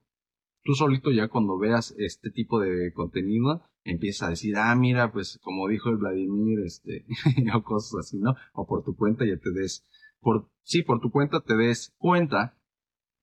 [0.64, 5.38] tú solito ya cuando veas este tipo de contenido empiezas a decir, ah, mira, pues
[5.42, 7.04] como dijo el Vladimir, este,
[7.54, 8.34] o cosas así, ¿no?
[8.54, 9.84] O por tu cuenta ya te des,
[10.20, 12.56] por, sí, por tu cuenta te des cuenta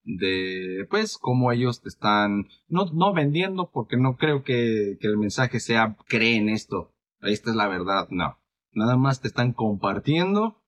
[0.04, 5.18] de, pues, cómo ellos te están, no, no vendiendo, porque no creo que, que el
[5.18, 8.38] mensaje sea, creen esto, esta es la verdad, no.
[8.74, 10.62] Nada más te están compartiendo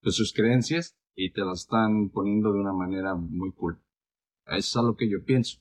[0.00, 3.78] pues, sus creencias y te las están poniendo de una manera muy cool.
[4.46, 5.60] Eso es a lo que yo pienso.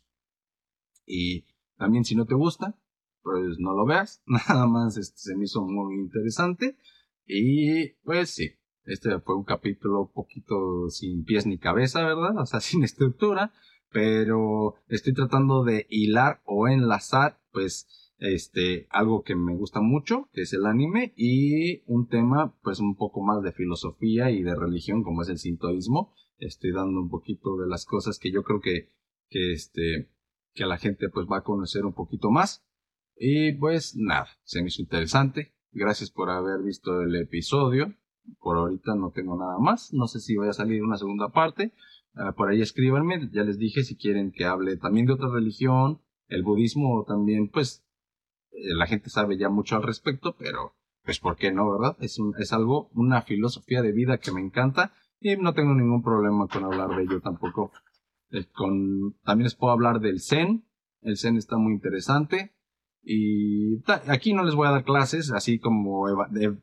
[1.11, 1.43] Y
[1.77, 2.79] también si no te gusta,
[3.21, 4.23] pues no lo veas.
[4.25, 6.77] Nada más este, se me hizo muy interesante.
[7.25, 8.51] Y pues sí,
[8.85, 12.37] este fue un capítulo un poquito sin pies ni cabeza, ¿verdad?
[12.37, 13.51] O sea, sin estructura.
[13.91, 20.43] Pero estoy tratando de hilar o enlazar, pues, este, algo que me gusta mucho, que
[20.43, 25.03] es el anime, y un tema, pues, un poco más de filosofía y de religión,
[25.03, 26.13] como es el sintoísmo.
[26.37, 28.87] Estoy dando un poquito de las cosas que yo creo que,
[29.29, 30.09] que este,
[30.53, 32.63] que la gente pues va a conocer un poquito más.
[33.15, 35.53] Y pues nada, se me hizo interesante.
[35.71, 37.95] Gracias por haber visto el episodio.
[38.39, 39.93] Por ahorita no tengo nada más.
[39.93, 41.73] No sé si vaya a salir una segunda parte.
[42.15, 43.29] Ah, por ahí escríbanme.
[43.31, 46.01] Ya les dije si quieren que hable también de otra religión.
[46.27, 47.83] El budismo también, pues
[48.51, 51.97] eh, la gente sabe ya mucho al respecto, pero pues ¿por qué no, verdad?
[51.99, 56.47] Es, es algo, una filosofía de vida que me encanta y no tengo ningún problema
[56.47, 57.71] con hablar de ello tampoco.
[58.31, 60.65] Eh, con, también les puedo hablar del Zen.
[61.01, 62.53] El Zen está muy interesante.
[63.03, 66.05] Y aquí no les voy a dar clases, así como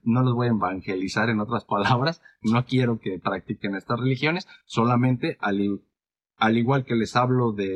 [0.05, 2.23] no les voy a evangelizar en otras palabras.
[2.43, 5.83] No quiero que practiquen estas religiones, solamente al,
[6.37, 7.69] al igual que les hablo de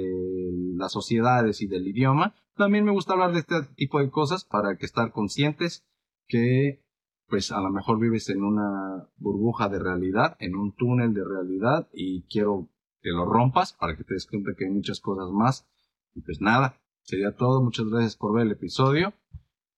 [0.76, 4.76] las sociedades y del idioma, también me gusta hablar de este tipo de cosas para
[4.76, 5.84] que estar conscientes
[6.26, 6.82] que
[7.28, 11.88] pues a lo mejor vives en una burbuja de realidad, en un túnel de realidad
[11.92, 12.68] y quiero
[13.02, 15.68] que lo rompas para que te des cuenta que hay muchas cosas más.
[16.14, 17.62] Y pues nada, sería todo.
[17.62, 19.12] Muchas gracias por ver el episodio.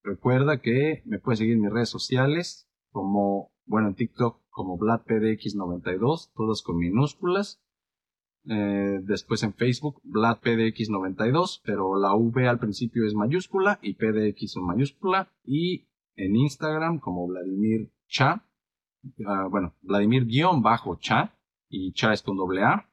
[0.03, 6.33] Recuerda que me puedes seguir en mis redes sociales como, bueno, en TikTok como VladPDX92,
[6.35, 7.61] todas con minúsculas.
[8.47, 14.67] Eh, después en Facebook, VladPDX92, pero la V al principio es mayúscula y PDX en
[14.67, 15.33] mayúscula.
[15.43, 18.47] Y en Instagram como Vladimir Cha,
[19.27, 21.35] ah, bueno, Vladimir-Cha,
[21.69, 22.89] y Cha es con doble A.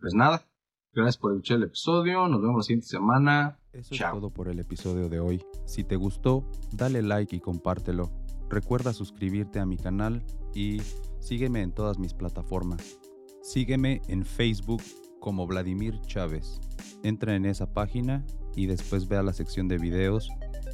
[0.00, 0.46] Pues nada,
[0.92, 3.58] gracias por escuchar el episodio, nos vemos la siguiente semana.
[3.72, 5.42] Eso es todo por el episodio de hoy.
[5.66, 8.10] Si te gustó, dale like y compártelo.
[8.48, 10.24] Recuerda suscribirte a mi canal
[10.54, 10.80] y
[11.18, 12.98] sígueme en todas mis plataformas.
[13.42, 14.82] Sígueme en Facebook
[15.20, 16.60] como Vladimir Chávez.
[17.02, 18.24] Entra en esa página
[18.54, 20.28] y después ve a la sección de videos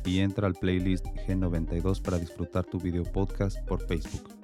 [0.05, 4.44] y entra al playlist G92 para disfrutar tu video podcast por Facebook.